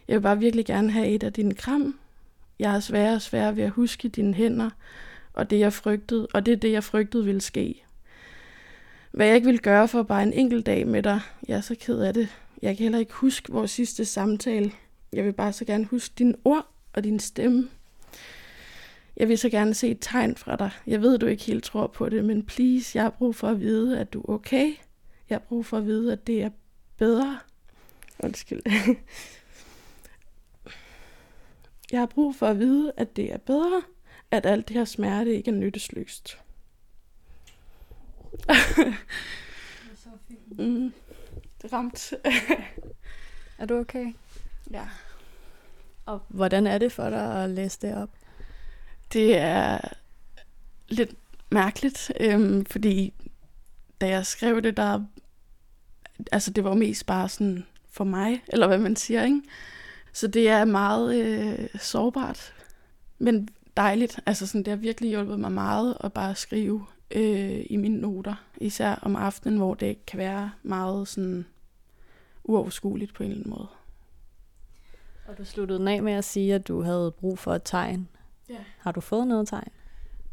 Jeg 0.07 0.15
vil 0.15 0.21
bare 0.21 0.39
virkelig 0.39 0.65
gerne 0.65 0.91
have 0.91 1.07
et 1.07 1.23
af 1.23 1.33
dine 1.33 1.53
kram. 1.53 1.99
Jeg 2.61 2.71
har 2.71 2.79
sværere 2.79 3.15
og 3.15 3.21
sværere 3.21 3.55
ved 3.55 3.63
at 3.63 3.69
huske 3.69 4.09
dine 4.09 4.33
hænder, 4.33 4.69
og 5.33 5.49
det 5.49 5.59
jeg 5.59 5.73
frygtede, 5.73 6.27
og 6.33 6.45
det 6.45 6.51
er 6.51 6.57
det, 6.57 6.71
jeg 6.71 6.83
frygtede 6.83 7.25
ville 7.25 7.41
ske. 7.41 7.83
Hvad 9.11 9.25
jeg 9.25 9.35
ikke 9.35 9.45
ville 9.45 9.59
gøre 9.59 9.87
for 9.87 10.03
bare 10.03 10.23
en 10.23 10.33
enkelt 10.33 10.65
dag 10.65 10.87
med 10.87 11.03
dig, 11.03 11.21
jeg 11.47 11.57
er 11.57 11.61
så 11.61 11.75
ked 11.79 11.99
af 11.99 12.13
det. 12.13 12.29
Jeg 12.61 12.77
kan 12.77 12.83
heller 12.83 12.99
ikke 12.99 13.13
huske 13.13 13.53
vores 13.53 13.71
sidste 13.71 14.05
samtale. 14.05 14.71
Jeg 15.13 15.25
vil 15.25 15.33
bare 15.33 15.53
så 15.53 15.65
gerne 15.65 15.85
huske 15.85 16.13
dine 16.17 16.33
ord 16.45 16.67
og 16.93 17.03
din 17.03 17.19
stemme. 17.19 17.69
Jeg 19.17 19.27
vil 19.27 19.37
så 19.37 19.49
gerne 19.49 19.73
se 19.73 19.87
et 19.87 19.97
tegn 20.01 20.35
fra 20.35 20.55
dig. 20.55 20.71
Jeg 20.87 21.01
ved, 21.01 21.17
du 21.17 21.25
ikke 21.25 21.43
helt 21.43 21.63
tror 21.63 21.87
på 21.87 22.09
det, 22.09 22.25
men 22.25 22.43
please, 22.43 22.97
jeg 22.97 23.03
har 23.03 23.09
brug 23.09 23.35
for 23.35 23.47
at 23.47 23.59
vide, 23.59 23.99
at 23.99 24.13
du 24.13 24.21
er 24.21 24.33
okay. 24.33 24.73
Jeg 25.29 25.35
har 25.35 25.43
brug 25.49 25.65
for 25.65 25.77
at 25.77 25.85
vide, 25.85 26.11
at 26.13 26.27
det 26.27 26.43
er 26.43 26.49
bedre. 26.97 27.39
Undskyld. 28.19 28.61
Jeg 31.91 31.99
har 31.99 32.05
brug 32.05 32.35
for 32.35 32.47
at 32.47 32.59
vide, 32.59 32.93
at 32.97 33.15
det 33.15 33.33
er 33.33 33.37
bedre, 33.37 33.81
at 34.31 34.45
alt 34.45 34.67
det 34.67 34.77
her 34.77 34.85
smerte 34.85 35.35
ikke 35.35 35.51
er 35.51 35.55
nyttesløst. 35.55 36.37
mm, 40.57 40.93
det 41.61 41.73
ramt. 41.73 42.13
Er 43.57 43.65
du 43.65 43.79
okay? 43.79 44.13
ja. 44.71 44.87
Og 46.05 46.21
hvordan 46.27 46.67
er 46.67 46.77
det 46.77 46.91
for 46.91 47.09
dig 47.09 47.43
at 47.43 47.49
læse 47.49 47.79
det 47.81 47.95
op? 47.95 48.09
Det 49.13 49.37
er 49.37 49.79
lidt 50.89 51.15
mærkeligt, 51.51 52.11
øhm, 52.19 52.65
fordi 52.65 53.13
da 54.01 54.07
jeg 54.07 54.25
skrev 54.25 54.61
det, 54.61 54.77
der... 54.77 55.05
Altså, 56.31 56.51
det 56.51 56.63
var 56.63 56.73
mest 56.73 57.05
bare 57.05 57.29
sådan 57.29 57.65
for 57.89 58.03
mig, 58.03 58.43
eller 58.47 58.67
hvad 58.67 58.77
man 58.77 58.95
siger, 58.95 59.23
ikke? 59.23 59.41
Så 60.13 60.27
det 60.27 60.49
er 60.49 60.65
meget 60.65 61.15
øh, 61.15 61.67
sårbart, 61.79 62.53
men 63.19 63.49
dejligt. 63.77 64.19
Altså, 64.25 64.47
sådan, 64.47 64.63
det 64.63 64.71
har 64.71 64.75
virkelig 64.77 65.09
hjulpet 65.09 65.39
mig 65.39 65.51
meget 65.51 65.97
at 66.03 66.13
bare 66.13 66.35
skrive 66.35 66.85
øh, 67.11 67.65
i 67.69 67.77
mine 67.77 67.97
noter. 67.97 68.35
Især 68.57 68.95
om 68.95 69.15
aftenen, 69.15 69.57
hvor 69.57 69.73
det 69.73 70.05
kan 70.05 70.19
være 70.19 70.51
meget 70.63 71.07
sådan 71.07 71.45
uoverskueligt 72.43 73.13
på 73.13 73.23
en 73.23 73.29
eller 73.29 73.43
anden 73.43 73.57
måde. 73.57 73.67
Og 75.27 75.37
du 75.37 75.45
sluttede 75.45 75.79
den 75.79 75.87
af 75.87 76.03
med 76.03 76.13
at 76.13 76.25
sige, 76.25 76.53
at 76.55 76.67
du 76.67 76.81
havde 76.81 77.11
brug 77.11 77.39
for 77.39 77.53
et 77.53 77.61
tegn. 77.65 78.07
Ja. 78.49 78.55
Har 78.77 78.91
du 78.91 79.01
fået 79.01 79.27
noget 79.27 79.47
tegn? 79.47 79.69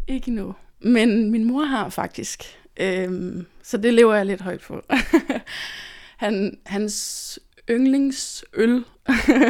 Ikke 0.06 0.30
nu. 0.30 0.54
Men 0.80 1.30
min 1.30 1.44
mor 1.44 1.64
har 1.64 1.88
faktisk. 1.88 2.42
Øhm, 2.76 3.46
så 3.62 3.76
det 3.76 3.94
lever 3.94 4.14
jeg 4.14 4.26
lidt 4.26 4.40
højt 4.40 4.60
på. 4.60 4.82
Han, 6.16 6.58
hans 6.66 7.38
yndlingsøl 7.70 8.84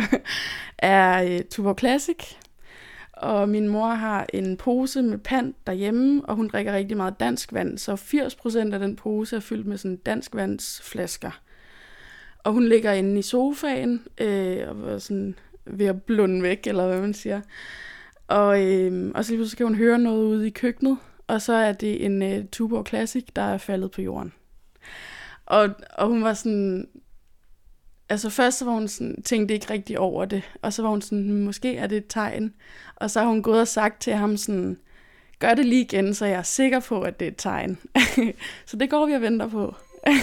er 0.79 1.23
øh, 1.23 1.41
Tuborg 1.51 1.79
Classic. 1.79 2.17
Og 3.13 3.49
min 3.49 3.69
mor 3.69 3.89
har 3.89 4.27
en 4.33 4.57
pose 4.57 5.03
med 5.03 5.19
pant 5.19 5.57
derhjemme, 5.67 6.25
og 6.25 6.37
hun 6.37 6.49
drikker 6.49 6.73
rigtig 6.73 6.97
meget 6.97 7.21
dansk 7.21 7.53
vand. 7.53 7.79
Så 7.79 7.95
80% 7.95 8.75
af 8.75 8.81
den 8.81 8.97
pose 8.97 9.37
er 9.37 9.41
fyldt 9.41 9.67
med 9.67 9.79
sådan 9.79 9.97
dansk 9.97 10.35
vandsflasker. 10.35 11.41
Og 12.45 12.53
hun 12.53 12.65
ligger 12.65 12.93
inde 12.93 13.19
i 13.19 13.23
sofaen 13.23 14.03
øh, 14.21 14.69
og 14.69 14.93
er 14.93 14.99
sådan 14.99 15.35
ved 15.65 15.87
at 15.87 16.03
blunde 16.03 16.43
væk, 16.43 16.67
eller 16.67 16.87
hvad 16.87 17.01
man 17.01 17.15
siger. 17.15 17.41
Og, 18.29 18.67
øh, 18.67 19.11
og 19.15 19.25
så 19.25 19.31
lige 19.31 19.39
pludselig 19.39 19.57
kan 19.57 19.67
hun 19.67 19.77
høre 19.77 19.99
noget 19.99 20.25
ude 20.25 20.47
i 20.47 20.51
køkkenet, 20.51 20.99
og 21.27 21.43
så 21.43 21.53
er 21.53 21.73
det 21.73 22.05
en 22.05 22.23
øh, 22.23 22.45
Tuborg 22.53 22.87
Classic, 22.87 23.25
der 23.37 23.43
er 23.43 23.59
faldet 23.59 23.91
på 23.91 24.03
jorden. 24.03 24.33
Og, 25.47 25.71
og 25.97 26.09
hun 26.09 26.25
var 26.25 26.35
sådan... 26.35 26.89
Altså 28.11 28.31
først 28.31 28.59
så 28.59 28.65
var 28.65 28.73
hun 28.73 28.89
sådan, 28.89 29.23
tænkte 29.23 29.55
ikke 29.55 29.71
rigtig 29.71 29.99
over 29.99 30.25
det, 30.25 30.43
og 30.63 30.73
så 30.73 30.83
var 30.83 30.89
hun 30.89 31.03
sådan, 31.03 31.23
"Hmm, 31.23 31.45
måske 31.45 31.77
er 31.77 31.87
det 31.87 31.97
et 31.99 32.07
tegn. 32.09 32.55
Og 32.97 33.11
så 33.11 33.21
har 33.21 33.27
hun 33.27 33.43
gået 33.43 33.61
og 33.61 33.69
sagt 33.69 34.01
til 34.03 34.13
ham 34.13 34.37
sådan, 34.37 34.81
gør 35.39 35.55
det 35.55 35.65
lige 35.67 35.85
igen, 35.85 36.15
så 36.15 36.27
jeg 36.27 36.39
er 36.39 36.43
sikker 36.43 36.81
på, 36.81 37.03
at 37.03 37.21
det 37.21 37.27
er 37.29 37.31
et 37.31 37.37
tegn. 37.39 37.79
så 38.67 38.77
det 38.77 38.91
går 38.91 39.07
vi 39.07 39.13
og 39.13 39.21
venter 39.21 39.49
på. 39.49 39.75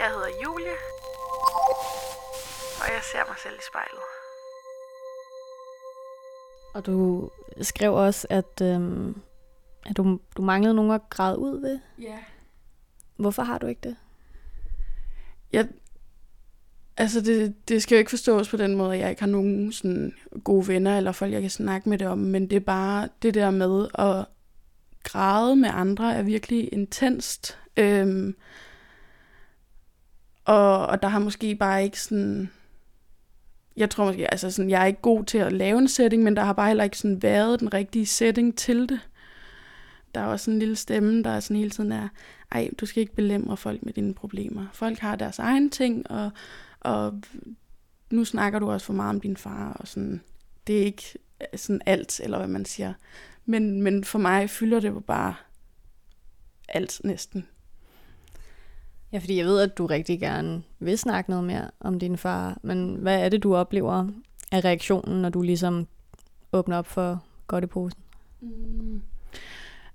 jeg 0.00 0.08
hedder 0.08 0.28
Julie, 0.44 0.76
og 2.80 2.86
jeg 2.94 3.00
ser 3.12 3.28
mig 3.28 3.36
selv 3.42 3.54
i 3.54 3.62
spejlet. 3.70 4.02
Og 6.74 6.86
du 6.86 7.30
skrev 7.62 7.94
også, 7.94 8.26
at, 8.30 8.60
øhm, 8.62 9.22
at 9.86 9.96
du, 9.96 10.18
du 10.36 10.42
manglede 10.42 10.74
nogen 10.74 10.90
at 10.90 11.00
græde 11.10 11.38
ud 11.38 11.60
ved. 11.60 11.80
Ja. 12.02 12.18
Hvorfor 13.16 13.42
har 13.42 13.58
du 13.58 13.66
ikke 13.66 13.80
det? 13.82 13.96
Jeg, 15.52 15.68
altså 16.96 17.20
det, 17.20 17.68
det 17.68 17.82
skal 17.82 17.96
jo 17.96 17.98
ikke 17.98 18.10
forstås 18.10 18.48
på 18.48 18.56
den 18.56 18.76
måde, 18.76 18.94
at 18.94 19.00
jeg 19.00 19.10
ikke 19.10 19.22
har 19.22 19.28
nogen 19.28 19.72
sådan 19.72 20.12
gode 20.44 20.68
venner 20.68 20.96
eller 20.96 21.12
folk, 21.12 21.32
jeg 21.32 21.40
kan 21.40 21.50
snakke 21.50 21.88
med 21.88 21.98
det 21.98 22.06
om, 22.06 22.18
men 22.18 22.50
det 22.50 22.56
er 22.56 22.60
bare 22.60 23.08
det 23.22 23.34
der 23.34 23.50
med 23.50 23.86
at 23.94 24.26
græde 25.02 25.56
med 25.56 25.70
andre 25.72 26.14
er 26.14 26.22
virkelig 26.22 26.68
intenst. 26.72 27.58
Øhm, 27.76 28.34
og, 30.44 30.86
og 30.86 31.02
der 31.02 31.08
har 31.08 31.18
måske 31.18 31.54
bare 31.54 31.84
ikke 31.84 32.00
sådan... 32.00 32.50
Jeg 33.76 33.90
tror 33.90 34.04
måske, 34.04 34.30
altså 34.30 34.50
sådan, 34.50 34.70
jeg 34.70 34.82
er 34.82 34.86
ikke 34.86 35.00
god 35.00 35.24
til 35.24 35.38
at 35.38 35.52
lave 35.52 35.78
en 35.78 35.88
setting, 35.88 36.22
men 36.22 36.36
der 36.36 36.44
har 36.44 36.52
bare 36.52 36.66
heller 36.66 36.84
ikke 36.84 36.98
sådan 36.98 37.22
været 37.22 37.60
den 37.60 37.74
rigtige 37.74 38.06
setting 38.06 38.56
til 38.58 38.88
det. 38.88 39.00
Der 40.14 40.20
er 40.20 40.24
også 40.24 40.50
en 40.50 40.58
lille 40.58 40.76
stemme, 40.76 41.22
der 41.22 41.30
er 41.30 41.40
sådan 41.40 41.56
hele 41.56 41.70
tiden 41.70 41.92
er, 41.92 42.08
ej, 42.52 42.70
du 42.80 42.86
skal 42.86 43.00
ikke 43.00 43.14
belemre 43.14 43.56
folk 43.56 43.82
med 43.82 43.92
dine 43.92 44.14
problemer. 44.14 44.66
Folk 44.72 44.98
har 44.98 45.16
deres 45.16 45.38
egen 45.38 45.70
ting, 45.70 46.10
og, 46.10 46.30
og 46.80 47.22
nu 48.10 48.24
snakker 48.24 48.58
du 48.58 48.70
også 48.70 48.86
for 48.86 48.92
meget 48.92 49.10
om 49.10 49.20
din 49.20 49.36
far, 49.36 49.72
og 49.72 49.88
sådan, 49.88 50.20
det 50.66 50.80
er 50.80 50.84
ikke 50.84 51.18
sådan 51.56 51.80
alt, 51.86 52.20
eller 52.20 52.38
hvad 52.38 52.48
man 52.48 52.64
siger. 52.64 52.92
Men, 53.46 53.82
men 53.82 54.04
for 54.04 54.18
mig 54.18 54.50
fylder 54.50 54.80
det 54.80 54.88
jo 54.88 55.00
bare 55.00 55.34
alt 56.68 57.00
næsten. 57.04 57.46
Ja, 59.12 59.18
fordi 59.18 59.36
jeg 59.36 59.46
ved, 59.46 59.60
at 59.60 59.78
du 59.78 59.86
rigtig 59.86 60.20
gerne 60.20 60.62
vil 60.78 60.98
snakke 60.98 61.30
noget 61.30 61.44
mere 61.44 61.70
om 61.80 61.98
din 61.98 62.16
far, 62.16 62.58
men 62.62 62.94
hvad 62.94 63.24
er 63.24 63.28
det, 63.28 63.42
du 63.42 63.56
oplever 63.56 64.08
er 64.52 64.64
reaktionen, 64.64 65.22
når 65.22 65.28
du 65.28 65.42
ligesom 65.42 65.86
åbner 66.52 66.76
op 66.76 66.86
for 66.86 67.24
godt 67.46 67.64
i 67.64 67.66
posen? 67.66 68.00
Mm. 68.40 69.02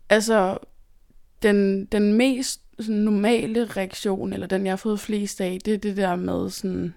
Altså, 0.09 0.57
den, 1.43 1.85
den 1.85 2.13
mest 2.13 2.61
sådan, 2.79 2.95
normale 2.95 3.65
reaktion, 3.65 4.33
eller 4.33 4.47
den 4.47 4.65
jeg 4.65 4.71
har 4.71 4.77
fået 4.77 4.99
flest 4.99 5.41
af, 5.41 5.59
det 5.65 5.73
er 5.73 5.77
det 5.77 5.97
der 5.97 6.15
med 6.15 6.49
sådan, 6.49 6.93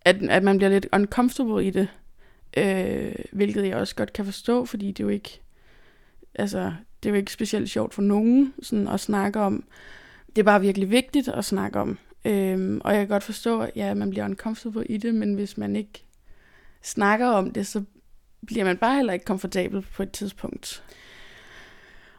at, 0.00 0.16
at 0.22 0.42
man 0.42 0.56
bliver 0.56 0.70
lidt 0.70 0.86
uncomfortable 0.92 1.66
i 1.66 1.70
det. 1.70 1.88
Øh, 2.56 3.14
hvilket 3.32 3.66
jeg 3.66 3.76
også 3.76 3.94
godt 3.94 4.12
kan 4.12 4.24
forstå, 4.24 4.64
fordi 4.64 4.86
det 4.88 5.00
er 5.00 5.04
jo 5.04 5.10
ikke, 5.10 5.40
altså, 6.34 6.72
det 7.02 7.08
er 7.08 7.10
jo 7.10 7.16
ikke 7.16 7.32
specielt 7.32 7.70
sjovt 7.70 7.94
for 7.94 8.02
nogen 8.02 8.54
sådan, 8.62 8.88
at 8.88 9.00
snakke 9.00 9.40
om. 9.40 9.64
Det 10.26 10.38
er 10.38 10.44
bare 10.44 10.60
virkelig 10.60 10.90
vigtigt 10.90 11.28
at 11.28 11.44
snakke 11.44 11.80
om. 11.80 11.98
Øhm, 12.24 12.80
og 12.84 12.92
jeg 12.92 13.00
kan 13.00 13.08
godt 13.08 13.22
forstå, 13.22 13.60
at 13.60 13.70
ja, 13.76 13.94
man 13.94 14.10
bliver 14.10 14.24
uncomfortable 14.24 14.86
i 14.86 14.96
det, 14.96 15.14
men 15.14 15.34
hvis 15.34 15.58
man 15.58 15.76
ikke 15.76 16.04
snakker 16.82 17.26
om 17.26 17.50
det, 17.50 17.66
så 17.66 17.82
bliver 18.46 18.64
man 18.64 18.76
bare 18.76 18.96
heller 18.96 19.12
ikke 19.12 19.24
komfortabel 19.24 19.82
på 19.82 20.02
et 20.02 20.10
tidspunkt. 20.10 20.82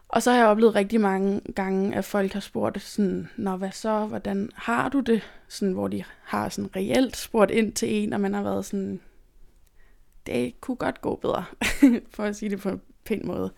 Og 0.08 0.24
så 0.24 0.32
har 0.32 0.38
jeg 0.38 0.48
oplevet 0.48 0.76
rigtig 0.76 1.02
mange 1.02 1.42
gange, 1.56 1.96
at 1.96 2.06
folk 2.06 2.34
har 2.34 2.40
spurgt 2.40 2.82
sådan, 2.82 3.30
Nå, 3.38 3.56
hvad 3.56 3.72
så, 3.72 4.06
hvordan 4.06 4.50
har 4.54 4.90
du 4.90 5.00
det? 5.00 5.22
Sådan, 5.48 5.74
hvor 5.74 5.88
de 5.88 6.04
har 6.24 6.50
sådan 6.50 6.76
reelt 6.76 7.18
spurgt 7.18 7.52
ind 7.52 7.74
til 7.74 7.94
en, 7.94 8.14
og 8.14 8.22
man 8.22 8.34
har 8.34 8.44
været 8.44 8.66
sådan, 8.66 9.00
det 10.26 10.62
kunne 10.62 10.78
godt 10.78 11.02
gå 11.02 11.16
bedre, 11.16 11.46
for 12.14 12.24
at 12.24 12.36
sige 12.36 12.50
det 12.50 12.60
på 12.60 12.70
en 12.70 12.82
pæn 13.06 13.22
måde. 13.26 13.52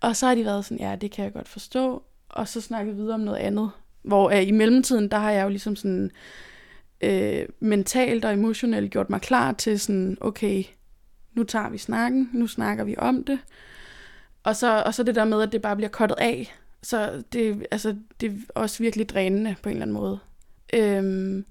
Og 0.00 0.16
så 0.16 0.26
har 0.26 0.34
de 0.34 0.44
været 0.44 0.64
sådan, 0.64 0.80
ja, 0.80 0.96
det 0.96 1.10
kan 1.10 1.24
jeg 1.24 1.32
godt 1.32 1.48
forstå, 1.48 2.02
og 2.28 2.48
så 2.48 2.60
snakket 2.60 2.96
videre 2.96 3.14
om 3.14 3.20
noget 3.20 3.38
andet. 3.38 3.70
Hvor 4.02 4.30
øh, 4.30 4.48
i 4.48 4.50
mellemtiden, 4.50 5.10
der 5.10 5.18
har 5.18 5.30
jeg 5.30 5.44
jo 5.44 5.48
ligesom 5.48 5.76
sådan 5.76 6.10
øh, 7.00 7.48
mentalt 7.60 8.24
og 8.24 8.32
emotionelt 8.32 8.90
gjort 8.90 9.10
mig 9.10 9.20
klar 9.20 9.52
til 9.52 9.80
sådan, 9.80 10.18
okay, 10.20 10.64
nu 11.34 11.44
tager 11.44 11.68
vi 11.68 11.78
snakken, 11.78 12.30
nu 12.32 12.46
snakker 12.46 12.84
vi 12.84 12.94
om 12.98 13.24
det. 13.24 13.38
Og 14.46 14.56
så, 14.56 14.82
og 14.86 14.94
så 14.94 15.02
det 15.02 15.14
der 15.14 15.24
med, 15.24 15.42
at 15.42 15.52
det 15.52 15.62
bare 15.62 15.76
bliver 15.76 15.88
kottet 15.88 16.16
af. 16.18 16.54
Så 16.82 17.22
det, 17.32 17.66
altså, 17.70 17.96
det 18.20 18.32
er 18.32 18.36
også 18.54 18.82
virkelig 18.82 19.08
drænende 19.08 19.56
på 19.62 19.68
en 19.68 19.72
eller 19.72 19.82
anden 19.82 19.94
måde. 19.94 20.18
Øhm, 20.74 21.44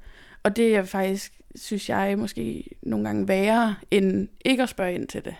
og 0.44 0.56
det 0.56 0.76
er 0.76 0.84
faktisk, 0.84 1.42
synes 1.56 1.90
jeg, 1.90 2.20
måske 2.20 2.70
nogle 2.82 3.06
gange 3.06 3.28
værre, 3.28 3.76
end 3.92 4.28
ikke 4.46 4.64
at 4.64 4.70
spørge 4.70 4.94
ind 4.94 5.08
til 5.08 5.26
det. 5.26 5.36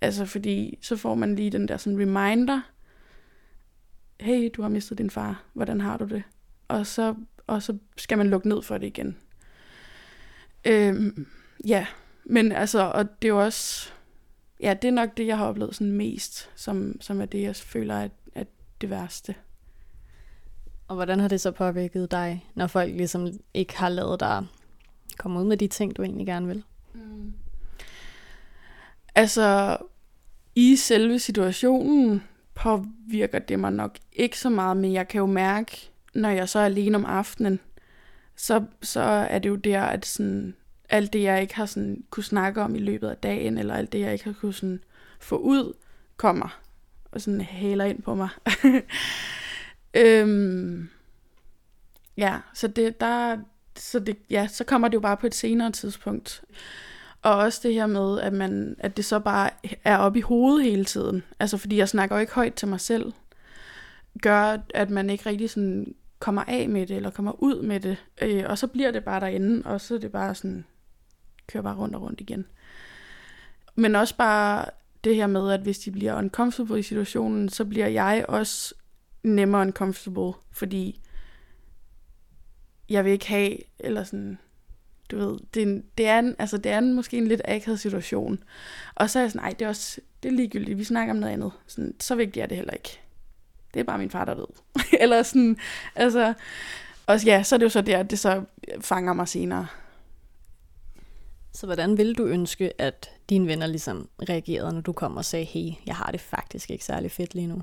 Altså 0.00 0.26
fordi, 0.26 0.78
så 0.80 0.96
får 0.96 1.14
man 1.14 1.34
lige 1.34 1.50
den 1.50 1.68
der 1.68 1.76
sådan 1.76 2.00
reminder. 2.00 2.60
Hey, 4.20 4.50
du 4.56 4.62
har 4.62 4.68
mistet 4.68 4.98
din 4.98 5.10
far. 5.10 5.42
Hvordan 5.52 5.80
har 5.80 5.96
du 5.96 6.04
det? 6.04 6.22
Og 6.68 6.86
så, 6.86 7.14
og 7.46 7.62
så 7.62 7.78
skal 7.96 8.18
man 8.18 8.30
lukke 8.30 8.48
ned 8.48 8.62
for 8.62 8.78
det 8.78 8.86
igen. 8.86 9.16
Øhm, 10.64 11.26
ja, 11.66 11.86
men 12.24 12.52
altså, 12.52 12.80
og 12.80 13.22
det 13.22 13.28
er 13.28 13.32
jo 13.32 13.44
også, 13.44 13.92
ja, 14.62 14.74
det 14.74 14.88
er 14.88 14.92
nok 14.92 15.16
det, 15.16 15.26
jeg 15.26 15.38
har 15.38 15.46
oplevet 15.46 15.74
sådan 15.74 15.92
mest, 15.92 16.50
som, 16.56 17.00
som 17.00 17.20
er 17.20 17.26
det, 17.26 17.42
jeg 17.42 17.56
føler 17.56 17.94
er, 17.94 18.08
er 18.34 18.44
det 18.80 18.90
værste. 18.90 19.34
Og 20.88 20.94
hvordan 20.94 21.20
har 21.20 21.28
det 21.28 21.40
så 21.40 21.50
påvirket 21.50 22.10
dig, 22.10 22.46
når 22.54 22.66
folk 22.66 22.96
ligesom 22.96 23.28
ikke 23.54 23.76
har 23.76 23.88
lavet 23.88 24.20
dig 24.20 24.46
komme 25.18 25.40
ud 25.40 25.44
med 25.44 25.56
de 25.56 25.68
ting, 25.68 25.96
du 25.96 26.02
egentlig 26.02 26.26
gerne 26.26 26.46
vil? 26.46 26.64
Mm. 26.94 27.32
Altså, 29.14 29.76
i 30.54 30.76
selve 30.76 31.18
situationen 31.18 32.22
påvirker 32.54 33.38
det 33.38 33.58
mig 33.58 33.72
nok 33.72 33.98
ikke 34.12 34.38
så 34.38 34.50
meget, 34.50 34.76
men 34.76 34.92
jeg 34.92 35.08
kan 35.08 35.18
jo 35.18 35.26
mærke, 35.26 35.90
når 36.14 36.28
jeg 36.28 36.48
så 36.48 36.58
er 36.58 36.64
alene 36.64 36.96
om 36.96 37.04
aftenen, 37.04 37.60
så, 38.36 38.64
så 38.82 39.00
er 39.00 39.38
det 39.38 39.48
jo 39.48 39.56
der, 39.56 39.82
at 39.82 40.06
sådan, 40.06 40.54
alt 40.92 41.12
det, 41.12 41.22
jeg 41.22 41.42
ikke 41.42 41.56
har 41.56 41.66
sådan, 41.66 42.04
kunne 42.10 42.24
snakke 42.24 42.62
om 42.62 42.74
i 42.74 42.78
løbet 42.78 43.08
af 43.08 43.16
dagen, 43.16 43.58
eller 43.58 43.74
alt 43.74 43.92
det, 43.92 44.00
jeg 44.00 44.12
ikke 44.12 44.24
har 44.24 44.32
kunne 44.32 44.54
sådan, 44.54 44.80
få 45.20 45.36
ud, 45.36 45.72
kommer 46.16 46.62
og 47.12 47.20
sådan 47.20 47.40
hæler 47.40 47.84
ind 47.84 48.02
på 48.02 48.14
mig. 48.14 48.28
øhm, 49.94 50.88
ja, 52.16 52.38
så 52.54 52.68
det, 52.68 53.00
der, 53.00 53.38
så 53.76 53.98
det, 53.98 54.16
ja, 54.30 54.46
så 54.46 54.64
kommer 54.64 54.88
det 54.88 54.94
jo 54.94 55.00
bare 55.00 55.16
på 55.16 55.26
et 55.26 55.34
senere 55.34 55.70
tidspunkt. 55.70 56.42
Og 57.22 57.36
også 57.36 57.60
det 57.62 57.74
her 57.74 57.86
med, 57.86 58.20
at, 58.20 58.32
man, 58.32 58.76
at 58.78 58.96
det 58.96 59.04
så 59.04 59.18
bare 59.18 59.50
er 59.84 59.96
op 59.96 60.16
i 60.16 60.20
hovedet 60.20 60.64
hele 60.64 60.84
tiden. 60.84 61.22
Altså 61.40 61.56
fordi 61.56 61.76
jeg 61.76 61.88
snakker 61.88 62.16
jo 62.16 62.20
ikke 62.20 62.34
højt 62.34 62.54
til 62.54 62.68
mig 62.68 62.80
selv. 62.80 63.12
Gør, 64.22 64.56
at 64.74 64.90
man 64.90 65.10
ikke 65.10 65.26
rigtig 65.26 65.50
sådan 65.50 65.94
kommer 66.18 66.44
af 66.48 66.68
med 66.68 66.86
det, 66.86 66.96
eller 66.96 67.10
kommer 67.10 67.42
ud 67.42 67.62
med 67.62 67.80
det. 67.80 67.96
Øh, 68.22 68.44
og 68.48 68.58
så 68.58 68.66
bliver 68.66 68.90
det 68.90 69.04
bare 69.04 69.20
derinde, 69.20 69.62
og 69.66 69.80
så 69.80 69.94
er 69.94 69.98
det 69.98 70.12
bare 70.12 70.34
sådan, 70.34 70.64
kører 71.52 71.62
bare 71.62 71.76
rundt 71.76 71.94
og 71.94 72.02
rundt 72.02 72.20
igen. 72.20 72.44
Men 73.74 73.94
også 73.96 74.16
bare 74.16 74.64
det 75.04 75.16
her 75.16 75.26
med, 75.26 75.52
at 75.52 75.60
hvis 75.60 75.78
de 75.78 75.90
bliver 75.90 76.18
uncomfortable 76.18 76.78
i 76.78 76.82
situationen, 76.82 77.48
så 77.48 77.64
bliver 77.64 77.86
jeg 77.86 78.24
også 78.28 78.74
nemmere 79.22 79.62
uncomfortable, 79.62 80.32
fordi 80.52 81.00
jeg 82.88 83.04
vil 83.04 83.12
ikke 83.12 83.28
have, 83.28 83.56
eller 83.78 84.04
sådan, 84.04 84.38
du 85.10 85.18
ved, 85.18 85.38
det, 85.54 85.82
det, 85.98 86.06
er 86.06 86.18
en, 86.18 86.36
altså, 86.38 86.56
det 86.56 86.72
er 86.72 86.78
en, 86.78 86.94
måske 86.94 87.18
en 87.18 87.28
lidt 87.28 87.40
akavet 87.44 87.80
situation. 87.80 88.44
Og 88.94 89.10
så 89.10 89.18
er 89.18 89.22
jeg 89.22 89.30
sådan, 89.30 89.44
nej, 89.44 89.50
det 89.58 89.64
er 89.64 89.68
også, 89.68 90.00
det 90.22 90.28
er 90.28 90.32
ligegyldigt, 90.32 90.78
vi 90.78 90.84
snakker 90.84 91.14
om 91.14 91.20
noget 91.20 91.32
andet. 91.32 91.52
Sådan, 91.66 91.94
så 92.00 92.14
vigtigt 92.14 92.42
er 92.42 92.46
det 92.46 92.56
heller 92.56 92.72
ikke. 92.72 93.00
Det 93.74 93.80
er 93.80 93.84
bare 93.84 93.98
min 93.98 94.10
far, 94.10 94.24
der 94.24 94.34
ved. 94.34 94.46
eller 95.02 95.22
sådan, 95.22 95.56
altså, 95.94 96.34
og 97.06 97.24
ja, 97.24 97.42
så 97.42 97.54
er 97.54 97.58
det 97.58 97.64
jo 97.64 97.70
så 97.70 97.80
der, 97.80 97.98
at 97.98 98.10
det 98.10 98.18
så 98.18 98.44
fanger 98.80 99.12
mig 99.12 99.28
senere. 99.28 99.66
Så 101.52 101.66
hvordan 101.66 101.98
ville 101.98 102.14
du 102.14 102.26
ønske, 102.26 102.80
at 102.80 103.10
dine 103.28 103.46
venner 103.46 103.66
ligesom 103.66 104.08
reagerede, 104.28 104.72
når 104.72 104.80
du 104.80 104.92
kom 104.92 105.16
og 105.16 105.24
sagde, 105.24 105.44
hey, 105.44 105.72
jeg 105.86 105.96
har 105.96 106.10
det 106.10 106.20
faktisk 106.20 106.70
ikke 106.70 106.84
særlig 106.84 107.10
fedt 107.10 107.34
lige 107.34 107.46
nu? 107.46 107.62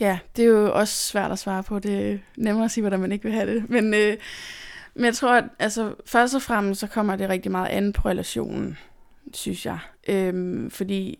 Ja, 0.00 0.18
det 0.36 0.44
er 0.44 0.48
jo 0.48 0.74
også 0.74 0.94
svært 0.94 1.32
at 1.32 1.38
svare 1.38 1.62
på. 1.62 1.78
Det 1.78 2.12
er 2.12 2.18
nemmere 2.36 2.64
at 2.64 2.70
sige, 2.70 2.82
hvordan 2.82 3.00
man 3.00 3.12
ikke 3.12 3.24
vil 3.24 3.32
have 3.32 3.54
det. 3.54 3.70
Men, 3.70 3.94
øh, 3.94 4.16
men 4.94 5.04
jeg 5.04 5.14
tror, 5.14 5.32
at 5.32 5.44
altså, 5.58 5.94
først 6.06 6.34
og 6.34 6.42
fremmest, 6.42 6.80
så 6.80 6.86
kommer 6.86 7.16
det 7.16 7.28
rigtig 7.28 7.52
meget 7.52 7.68
an 7.68 7.92
på 7.92 8.08
relationen, 8.08 8.78
synes 9.34 9.66
jeg. 9.66 9.78
Øhm, 10.08 10.70
fordi 10.70 11.18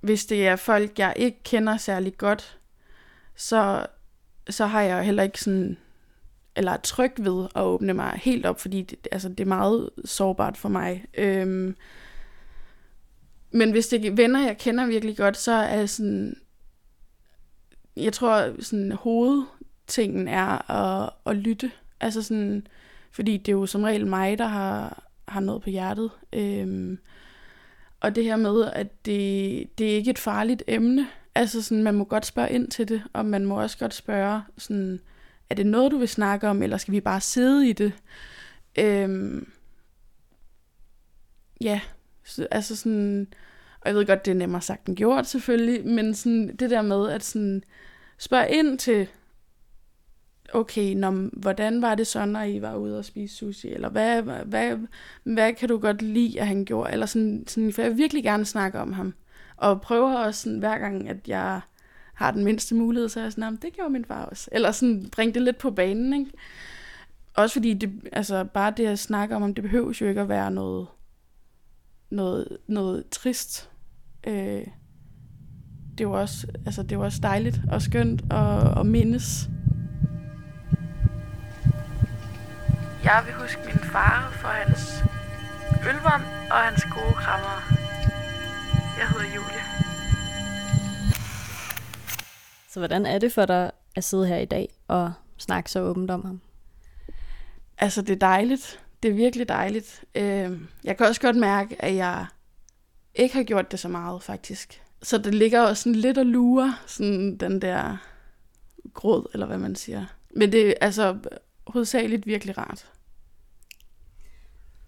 hvis 0.00 0.26
det 0.26 0.46
er 0.46 0.56
folk, 0.56 0.98
jeg 0.98 1.12
ikke 1.16 1.42
kender 1.42 1.76
særlig 1.76 2.18
godt, 2.18 2.58
så, 3.36 3.86
så 4.50 4.66
har 4.66 4.82
jeg 4.82 5.04
heller 5.04 5.22
ikke 5.22 5.40
sådan 5.40 5.76
eller 6.56 6.72
er 6.72 6.76
tryg 6.76 7.12
ved 7.18 7.46
at 7.54 7.62
åbne 7.62 7.94
mig 7.94 8.20
helt 8.22 8.46
op, 8.46 8.60
fordi 8.60 8.82
det, 8.82 9.08
altså, 9.12 9.28
det 9.28 9.40
er 9.40 9.44
meget 9.44 9.90
sårbart 10.04 10.56
for 10.56 10.68
mig. 10.68 11.04
Øhm, 11.14 11.76
men 13.50 13.70
hvis 13.70 13.88
det 13.88 14.04
er 14.04 14.12
venner, 14.12 14.46
jeg 14.46 14.58
kender 14.58 14.86
virkelig 14.86 15.16
godt, 15.16 15.36
så 15.36 15.52
er 15.52 15.86
sådan, 15.86 16.36
jeg 17.96 18.12
tror, 18.12 18.62
sådan 18.62 18.92
hovedtingen 18.92 20.28
er 20.28 20.70
at, 20.70 21.10
at 21.26 21.36
lytte. 21.36 21.70
Altså 22.00 22.22
sådan, 22.22 22.66
fordi 23.10 23.36
det 23.36 23.48
er 23.48 23.56
jo 23.56 23.66
som 23.66 23.82
regel 23.82 24.06
mig, 24.06 24.38
der 24.38 24.46
har, 24.46 25.02
har 25.28 25.40
noget 25.40 25.62
på 25.62 25.70
hjertet. 25.70 26.10
Øhm, 26.32 26.98
og 28.00 28.14
det 28.14 28.24
her 28.24 28.36
med, 28.36 28.70
at 28.72 29.06
det, 29.06 29.78
det 29.78 29.92
er 29.92 29.94
ikke 29.94 30.10
et 30.10 30.18
farligt 30.18 30.62
emne. 30.66 31.06
Altså 31.34 31.62
sådan, 31.62 31.82
man 31.82 31.94
må 31.94 32.04
godt 32.04 32.26
spørge 32.26 32.50
ind 32.50 32.68
til 32.68 32.88
det, 32.88 33.02
og 33.12 33.26
man 33.26 33.46
må 33.46 33.60
også 33.60 33.78
godt 33.78 33.94
spørge 33.94 34.42
sådan, 34.58 35.00
er 35.52 35.56
det 35.56 35.66
noget, 35.66 35.92
du 35.92 35.98
vil 35.98 36.08
snakke 36.08 36.48
om, 36.48 36.62
eller 36.62 36.76
skal 36.76 36.92
vi 36.92 37.00
bare 37.00 37.20
sidde 37.20 37.68
i 37.68 37.72
det? 37.72 37.92
Øhm, 38.78 39.48
ja, 41.60 41.80
så, 42.24 42.46
altså 42.50 42.76
sådan, 42.76 43.26
og 43.80 43.88
jeg 43.88 43.94
ved 43.94 44.06
godt, 44.06 44.24
det 44.24 44.30
er 44.30 44.34
nemmere 44.34 44.62
sagt 44.62 44.86
end 44.86 44.96
gjort 44.96 45.26
selvfølgelig, 45.26 45.86
men 45.86 46.14
sådan 46.14 46.56
det 46.56 46.70
der 46.70 46.82
med 46.82 47.10
at 47.10 47.24
sådan 47.24 47.64
spørge 48.18 48.50
ind 48.50 48.78
til, 48.78 49.08
okay, 50.52 50.94
når, 50.94 51.28
hvordan 51.32 51.82
var 51.82 51.94
det 51.94 52.06
så, 52.06 52.24
når 52.24 52.42
I 52.42 52.62
var 52.62 52.74
ude 52.76 52.98
og 52.98 53.04
spise 53.04 53.36
sushi, 53.36 53.68
eller 53.68 53.88
hvad, 53.88 54.22
hvad, 54.22 54.78
hvad 55.22 55.52
kan 55.52 55.68
du 55.68 55.78
godt 55.78 56.02
lide, 56.02 56.40
at 56.40 56.46
han 56.46 56.64
gjorde, 56.64 56.92
eller 56.92 57.06
sådan, 57.06 57.44
sådan 57.46 57.72
for 57.72 57.82
jeg 57.82 57.90
vil 57.90 57.98
virkelig 57.98 58.24
gerne 58.24 58.44
snakke 58.44 58.78
om 58.78 58.92
ham, 58.92 59.14
og 59.56 59.80
prøver 59.80 60.16
også 60.16 60.42
sådan, 60.42 60.58
hver 60.58 60.78
gang, 60.78 61.08
at 61.08 61.28
jeg 61.28 61.60
har 62.22 62.30
den 62.30 62.44
mindste 62.44 62.74
mulighed, 62.74 63.08
så 63.08 63.20
er 63.20 63.24
jeg 63.24 63.32
sådan, 63.32 63.56
det 63.56 63.72
gjorde 63.72 63.90
min 63.90 64.04
far 64.04 64.24
også. 64.24 64.48
Eller 64.52 64.72
sådan, 64.72 65.08
bring 65.12 65.34
det 65.34 65.42
lidt 65.42 65.58
på 65.58 65.70
banen, 65.70 66.12
ikke? 66.12 66.30
Også 67.34 67.52
fordi, 67.52 67.74
det, 67.74 68.08
altså, 68.12 68.44
bare 68.44 68.72
det 68.76 68.86
at 68.86 68.98
snakke 68.98 69.36
om, 69.36 69.54
det 69.54 69.62
behøves 69.62 70.00
jo 70.00 70.06
ikke 70.06 70.20
at 70.20 70.28
være 70.28 70.50
noget, 70.50 70.86
noget, 72.10 72.58
noget 72.66 73.08
trist. 73.10 73.70
Øh, 74.26 74.66
det 75.98 76.08
var 76.08 76.14
også, 76.14 76.46
altså, 76.66 76.82
det 76.82 76.98
var 76.98 77.04
også 77.04 77.20
dejligt 77.22 77.60
og 77.70 77.82
skønt 77.82 78.22
at, 78.32 78.78
at 78.78 78.86
mindes. 78.86 79.48
Jeg 83.04 83.22
vil 83.26 83.34
huske 83.34 83.60
min 83.66 83.78
far 83.78 84.30
for 84.40 84.48
hans 84.48 85.04
ølvand 85.88 86.22
og 86.50 86.58
hans 86.58 86.84
gode 86.84 87.14
krammer. 87.14 87.56
Jeg 88.98 89.08
hedder 89.08 89.34
Julie. 89.34 89.81
Så 92.72 92.80
hvordan 92.80 93.06
er 93.06 93.18
det 93.18 93.32
for 93.32 93.46
dig 93.46 93.70
at 93.96 94.04
sidde 94.04 94.26
her 94.26 94.36
i 94.36 94.44
dag 94.44 94.68
og 94.88 95.12
snakke 95.38 95.70
så 95.70 95.80
åbent 95.80 96.10
om 96.10 96.24
ham? 96.24 96.40
Altså, 97.78 98.02
det 98.02 98.10
er 98.10 98.18
dejligt. 98.18 98.80
det 99.02 99.10
er 99.10 99.14
virkelig 99.14 99.48
dejligt. 99.48 100.04
Øh, 100.14 100.60
jeg 100.84 100.96
kan 100.96 101.06
også 101.06 101.20
godt 101.20 101.36
mærke, 101.36 101.82
at 101.82 101.94
jeg 101.94 102.26
ikke 103.14 103.34
har 103.34 103.42
gjort 103.42 103.70
det 103.72 103.78
så 103.78 103.88
meget, 103.88 104.22
faktisk. 104.22 104.82
Så 105.02 105.18
det 105.18 105.34
ligger 105.34 105.60
også 105.60 105.82
sådan 105.82 105.94
lidt 105.94 106.18
og 106.18 106.26
lurer, 106.26 106.82
sådan 106.86 107.36
den 107.36 107.62
der 107.62 107.96
gråd, 108.94 109.26
eller 109.32 109.46
hvad 109.46 109.58
man 109.58 109.74
siger. 109.74 110.06
Men 110.36 110.52
det 110.52 110.68
er 110.68 110.74
altså 110.80 111.18
hovedsageligt 111.66 112.26
virkelig 112.26 112.58
rart. 112.58 112.86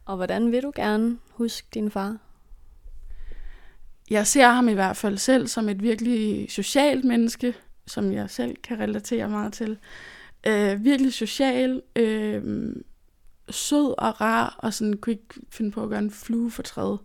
Og 0.05 0.17
hvordan 0.17 0.53
vil 0.53 0.63
du 0.63 0.73
gerne 0.75 1.19
huske 1.31 1.69
din 1.75 1.91
far? 1.91 2.19
Jeg 4.11 4.27
ser 4.27 4.49
ham 4.49 4.69
i 4.69 4.73
hvert 4.73 4.97
fald 4.97 5.19
selv 5.19 5.47
som 5.47 5.69
et 5.69 5.83
virkelig 5.83 6.51
socialt 6.51 7.05
menneske, 7.05 7.55
som 7.87 8.13
jeg 8.13 8.31
selv 8.31 8.57
kan 8.57 8.79
relatere 8.79 9.29
meget 9.29 9.53
til. 9.53 9.79
Øh, 10.47 10.85
virkelig 10.85 11.13
social, 11.13 11.83
øh, 11.97 12.73
sød 13.51 13.95
og 13.99 14.21
rar, 14.21 14.57
og 14.59 14.75
sådan 14.75 14.97
kunne 14.97 15.13
ikke 15.13 15.35
finde 15.51 15.71
på 15.71 15.83
at 15.83 15.89
gøre 15.89 15.99
en 15.99 16.11
flue 16.11 16.51
for 16.51 16.63
træet. 16.63 16.99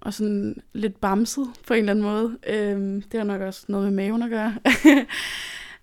Og 0.00 0.14
sådan 0.14 0.62
lidt 0.72 1.00
bamset 1.00 1.46
på 1.66 1.74
en 1.74 1.78
eller 1.80 1.90
anden 1.90 2.04
måde. 2.04 2.38
Øh, 2.46 3.02
det 3.12 3.20
har 3.20 3.24
nok 3.24 3.40
også 3.40 3.64
noget 3.68 3.92
med 3.92 4.04
maven 4.04 4.22
at 4.22 4.30
gøre. 4.30 4.58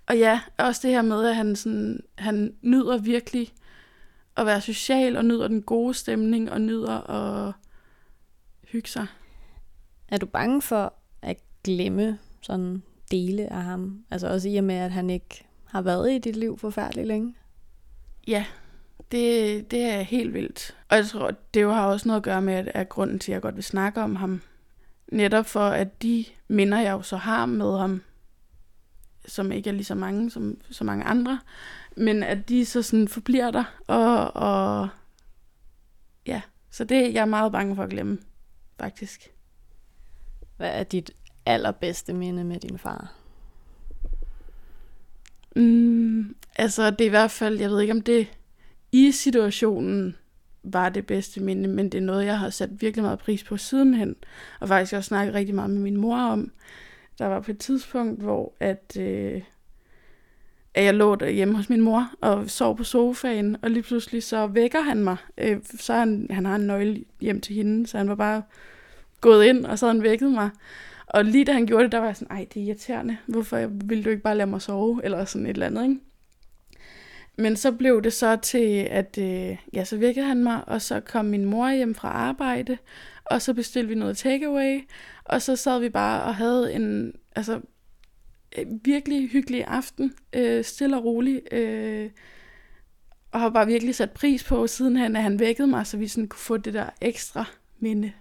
og 0.09 0.17
ja, 0.17 0.41
også 0.57 0.81
det 0.83 0.91
her 0.91 1.01
med, 1.01 1.25
at 1.25 1.35
han, 1.35 1.55
sådan, 1.55 1.99
han 2.17 2.53
nyder 2.61 2.97
virkelig 2.97 3.53
at 4.37 4.45
være 4.45 4.61
social, 4.61 5.17
og 5.17 5.25
nyder 5.25 5.47
den 5.47 5.61
gode 5.61 5.93
stemning, 5.93 6.51
og 6.51 6.61
nyder 6.61 7.09
at 7.09 7.53
hygge 8.71 8.89
sig. 8.89 9.07
Er 10.07 10.17
du 10.17 10.25
bange 10.25 10.61
for 10.61 10.93
at 11.21 11.37
glemme 11.63 12.19
sådan 12.41 12.83
dele 13.11 13.53
af 13.53 13.63
ham? 13.63 14.03
Altså 14.11 14.27
også 14.27 14.49
i 14.49 14.57
og 14.57 14.63
med, 14.63 14.75
at 14.75 14.91
han 14.91 15.09
ikke 15.09 15.45
har 15.65 15.81
været 15.81 16.11
i 16.11 16.17
dit 16.17 16.35
liv 16.35 16.57
forfærdeligt 16.57 17.07
længe? 17.07 17.35
Ja, 18.27 18.45
det, 19.11 19.71
det 19.71 19.83
er 19.83 20.01
helt 20.01 20.33
vildt. 20.33 20.75
Og 20.89 20.97
jeg 20.97 21.05
tror, 21.05 21.31
det 21.53 21.61
jo 21.61 21.71
har 21.71 21.85
også 21.85 22.07
noget 22.07 22.19
at 22.19 22.23
gøre 22.23 22.41
med, 22.41 22.53
at, 22.53 22.67
at 22.67 22.89
grunden 22.89 23.19
til, 23.19 23.31
at 23.31 23.33
jeg 23.33 23.41
godt 23.41 23.55
vil 23.55 23.63
snakke 23.63 24.01
om 24.01 24.15
ham, 24.15 24.41
netop 25.11 25.45
for, 25.45 25.67
at 25.67 26.03
de 26.03 26.25
minder, 26.47 26.79
jeg 26.79 26.91
jo 26.91 27.01
så 27.01 27.17
har 27.17 27.45
med 27.45 27.77
ham, 27.77 28.01
som 29.25 29.51
ikke 29.51 29.69
er 29.69 29.73
lige 29.73 29.85
så 29.85 29.95
mange 29.95 30.31
som 30.31 30.61
så 30.71 30.83
mange 30.83 31.03
andre, 31.03 31.39
men 31.97 32.23
at 32.23 32.49
de 32.49 32.65
så 32.65 32.81
sådan 32.81 33.07
forbliver 33.07 33.51
der, 33.51 33.63
og, 33.87 34.35
og 34.35 34.89
ja, 36.25 36.41
så 36.71 36.83
det 36.83 37.13
jeg 37.13 37.21
er 37.21 37.25
meget 37.25 37.51
bange 37.51 37.75
for 37.75 37.83
at 37.83 37.89
glemme, 37.89 38.17
faktisk. 38.79 39.31
Hvad 40.57 40.69
er 40.79 40.83
dit 40.83 41.11
allerbedste 41.49 42.13
minde 42.13 42.43
med 42.43 42.59
din 42.59 42.77
far? 42.77 43.13
Mm, 45.55 46.35
altså, 46.55 46.91
det 46.91 47.01
er 47.01 47.05
i 47.05 47.09
hvert 47.09 47.31
fald, 47.31 47.59
jeg 47.59 47.69
ved 47.69 47.81
ikke 47.81 47.93
om 47.93 48.01
det 48.01 48.27
i 48.91 49.11
situationen 49.11 50.15
var 50.63 50.89
det 50.89 51.05
bedste 51.05 51.41
minde, 51.41 51.69
men 51.69 51.89
det 51.89 51.97
er 51.97 52.01
noget, 52.01 52.25
jeg 52.25 52.39
har 52.39 52.49
sat 52.49 52.81
virkelig 52.81 53.03
meget 53.03 53.19
pris 53.19 53.43
på 53.43 53.57
sidenhen, 53.57 54.15
og 54.59 54.67
faktisk 54.67 54.93
også 54.93 55.07
snakket 55.07 55.35
rigtig 55.35 55.55
meget 55.55 55.69
med 55.69 55.81
min 55.81 55.97
mor 55.97 56.17
om. 56.17 56.51
Der 57.19 57.25
var 57.25 57.39
på 57.39 57.51
et 57.51 57.57
tidspunkt, 57.57 58.21
hvor 58.21 58.53
at, 58.59 58.97
øh, 58.99 59.41
at 60.73 60.83
jeg 60.83 60.93
lå 60.93 61.25
hjemme 61.25 61.55
hos 61.55 61.69
min 61.69 61.81
mor 61.81 62.11
og 62.21 62.49
sov 62.49 62.77
på 62.77 62.83
sofaen, 62.83 63.57
og 63.61 63.69
lige 63.69 63.83
pludselig 63.83 64.23
så 64.23 64.47
vækker 64.47 64.81
han 64.81 65.03
mig. 65.03 65.17
Øh, 65.37 65.57
så 65.79 65.93
han, 65.93 66.27
han 66.29 66.45
har 66.45 66.55
en 66.55 66.67
nøgle 66.67 67.03
hjem 67.21 67.41
til 67.41 67.55
hende, 67.55 67.87
så 67.87 67.97
han 67.97 68.09
var 68.09 68.15
bare 68.15 68.43
gået 69.21 69.45
ind, 69.45 69.65
og 69.65 69.79
så 69.79 69.85
havde 69.85 69.97
han 69.97 70.03
vækket 70.03 70.31
mig. 70.31 70.49
Og 71.09 71.25
lige 71.25 71.45
da 71.45 71.51
han 71.51 71.65
gjorde 71.65 71.83
det, 71.83 71.91
der 71.91 71.97
var 71.97 72.05
jeg 72.05 72.15
sådan, 72.15 72.37
ej, 72.37 72.47
det 72.53 72.61
er 72.61 72.65
irriterende. 72.65 73.17
Hvorfor 73.25 73.67
vil 73.67 74.05
du 74.05 74.09
ikke 74.09 74.23
bare 74.23 74.37
lade 74.37 74.49
mig 74.49 74.61
sove? 74.61 75.01
Eller 75.03 75.25
sådan 75.25 75.45
et 75.45 75.53
eller 75.53 75.65
andet, 75.65 75.83
ikke? 75.83 75.99
Men 77.37 77.55
så 77.55 77.71
blev 77.71 78.01
det 78.03 78.13
så 78.13 78.35
til, 78.35 78.87
at 78.91 79.17
øh, 79.17 79.57
ja, 79.73 79.83
så 79.83 79.97
virkede 79.97 80.25
han 80.25 80.43
mig, 80.43 80.67
og 80.67 80.81
så 80.81 80.99
kom 80.99 81.25
min 81.25 81.45
mor 81.45 81.71
hjem 81.71 81.95
fra 81.95 82.09
arbejde, 82.09 82.77
og 83.25 83.41
så 83.41 83.53
bestilte 83.53 83.89
vi 83.89 83.95
noget 83.95 84.17
takeaway, 84.17 84.79
og 85.23 85.41
så 85.41 85.55
sad 85.55 85.79
vi 85.79 85.89
bare 85.89 86.23
og 86.23 86.35
havde 86.35 86.73
en 86.73 87.13
altså, 87.35 87.61
øh, 88.57 88.65
virkelig 88.83 89.29
hyggelig 89.29 89.65
aften, 89.67 90.13
øh, 90.33 90.63
stille 90.63 90.97
og 90.97 91.05
rolig, 91.05 91.53
øh, 91.53 92.09
og 93.31 93.39
har 93.39 93.49
bare 93.49 93.67
virkelig 93.67 93.95
sat 93.95 94.11
pris 94.11 94.43
på 94.43 94.67
sidenhen, 94.67 95.15
at 95.15 95.23
han 95.23 95.39
vækkede 95.39 95.67
mig, 95.67 95.87
så 95.87 95.97
vi 95.97 96.07
sådan 96.07 96.27
kunne 96.27 96.39
få 96.39 96.57
det 96.57 96.73
der 96.73 96.89
ekstra 97.01 97.45
minde. 97.79 98.11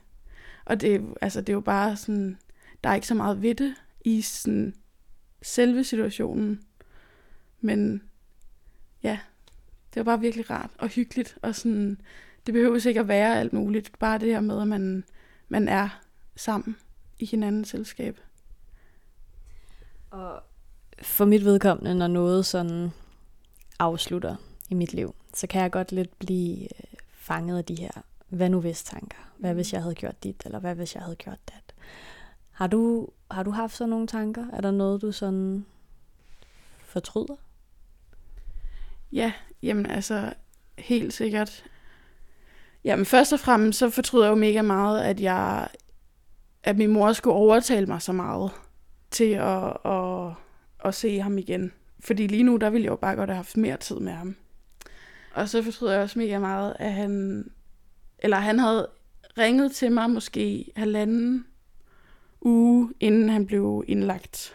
Og 0.64 0.80
det, 0.80 1.02
altså, 1.20 1.40
det 1.40 1.48
er 1.48 1.54
jo 1.54 1.60
bare 1.60 1.96
sådan, 1.96 2.38
der 2.84 2.90
er 2.90 2.94
ikke 2.94 3.06
så 3.06 3.14
meget 3.14 3.42
ved 3.42 3.54
det 3.54 3.74
i 4.04 4.20
sådan 4.22 4.74
selve 5.42 5.84
situationen, 5.84 6.62
men 7.60 8.02
ja, 9.02 9.18
det 9.94 10.00
var 10.00 10.04
bare 10.04 10.20
virkelig 10.20 10.50
rart 10.50 10.70
og 10.78 10.88
hyggeligt, 10.88 11.38
og 11.42 11.54
sådan, 11.54 12.00
det 12.46 12.54
behøver 12.54 12.86
ikke 12.86 13.00
at 13.00 13.08
være 13.08 13.40
alt 13.40 13.52
muligt, 13.52 13.98
bare 13.98 14.18
det 14.18 14.28
her 14.28 14.40
med, 14.40 14.60
at 14.60 14.68
man, 14.68 15.04
man 15.48 15.68
er 15.68 16.00
sammen 16.36 16.76
i 17.18 17.26
hinandens 17.26 17.68
selskab. 17.68 18.20
Og 20.10 20.42
for 21.02 21.24
mit 21.24 21.44
vedkommende, 21.44 21.94
når 21.94 22.06
noget 22.06 22.46
sådan 22.46 22.90
afslutter 23.78 24.36
i 24.68 24.74
mit 24.74 24.92
liv, 24.92 25.14
så 25.34 25.46
kan 25.46 25.62
jeg 25.62 25.70
godt 25.70 25.92
lidt 25.92 26.18
blive 26.18 26.62
øh, 26.62 26.98
fanget 27.12 27.58
af 27.58 27.64
de 27.64 27.74
her, 27.74 27.90
hvad 28.28 28.48
nu 28.48 28.60
hvis 28.60 28.82
tanker? 28.84 29.32
Hvad 29.36 29.54
hvis 29.54 29.72
jeg 29.72 29.82
havde 29.82 29.94
gjort 29.94 30.24
dit, 30.24 30.42
eller 30.44 30.58
hvad 30.58 30.74
hvis 30.74 30.94
jeg 30.94 31.02
havde 31.02 31.16
gjort 31.16 31.38
dat? 31.48 31.67
Har 32.58 32.66
du, 32.66 33.08
har 33.30 33.42
du 33.42 33.50
haft 33.50 33.76
sådan 33.76 33.88
nogle 33.88 34.06
tanker? 34.06 34.46
Er 34.52 34.60
der 34.60 34.70
noget, 34.70 35.02
du 35.02 35.12
sådan 35.12 35.66
fortryder? 36.84 37.36
Ja, 39.12 39.32
jamen 39.62 39.86
altså, 39.86 40.32
helt 40.78 41.12
sikkert. 41.12 41.64
Jamen 42.84 43.06
først 43.06 43.32
og 43.32 43.40
fremmest, 43.40 43.78
så 43.78 43.90
fortryder 43.90 44.24
jeg 44.24 44.30
jo 44.30 44.36
mega 44.36 44.62
meget, 44.62 45.00
at 45.00 45.20
jeg 45.20 45.68
at 46.62 46.76
min 46.76 46.90
mor 46.90 47.12
skulle 47.12 47.34
overtale 47.34 47.86
mig 47.86 48.02
så 48.02 48.12
meget 48.12 48.50
til 49.10 49.32
at, 49.32 49.76
at, 49.84 50.32
at 50.84 50.94
se 50.94 51.20
ham 51.20 51.38
igen. 51.38 51.72
Fordi 52.00 52.26
lige 52.26 52.42
nu, 52.42 52.56
der 52.56 52.70
ville 52.70 52.84
jeg 52.84 52.90
jo 52.90 52.96
bare 52.96 53.16
godt 53.16 53.30
have 53.30 53.36
haft 53.36 53.56
mere 53.56 53.76
tid 53.76 53.96
med 53.96 54.12
ham. 54.12 54.36
Og 55.34 55.48
så 55.48 55.62
fortryder 55.62 55.92
jeg 55.92 56.02
også 56.02 56.18
mega 56.18 56.38
meget, 56.38 56.76
at 56.78 56.92
han, 56.92 57.44
eller 58.18 58.36
han 58.36 58.58
havde 58.58 58.88
ringet 59.38 59.72
til 59.72 59.92
mig 59.92 60.10
måske 60.10 60.72
halvanden 60.76 61.44
uge, 62.40 62.92
inden 63.00 63.28
han 63.28 63.46
blev 63.46 63.84
indlagt. 63.88 64.54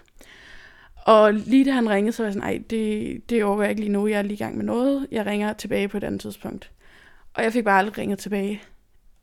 Og 1.06 1.34
lige 1.34 1.66
da 1.66 1.72
han 1.72 1.90
ringede, 1.90 2.12
så 2.12 2.24
var 2.24 2.28
jeg 2.28 2.34
sådan, 2.34 2.48
nej, 2.48 2.64
det, 2.70 3.30
det 3.30 3.44
overgår 3.44 3.62
jeg 3.62 3.70
ikke 3.70 3.82
lige 3.82 3.92
nu, 3.92 4.08
jeg 4.08 4.18
er 4.18 4.22
lige 4.22 4.34
i 4.34 4.38
gang 4.38 4.58
med 4.58 4.66
noget. 4.66 5.08
Jeg 5.12 5.26
ringer 5.26 5.54
tilbage 5.54 5.88
på 5.88 5.98
et 5.98 6.04
andet 6.04 6.22
tidspunkt. 6.22 6.72
Og 7.34 7.44
jeg 7.44 7.54
fik 7.54 7.64
bare 7.64 7.80
aldrig 7.80 7.98
ringet 7.98 8.20
tilbage. 8.20 8.62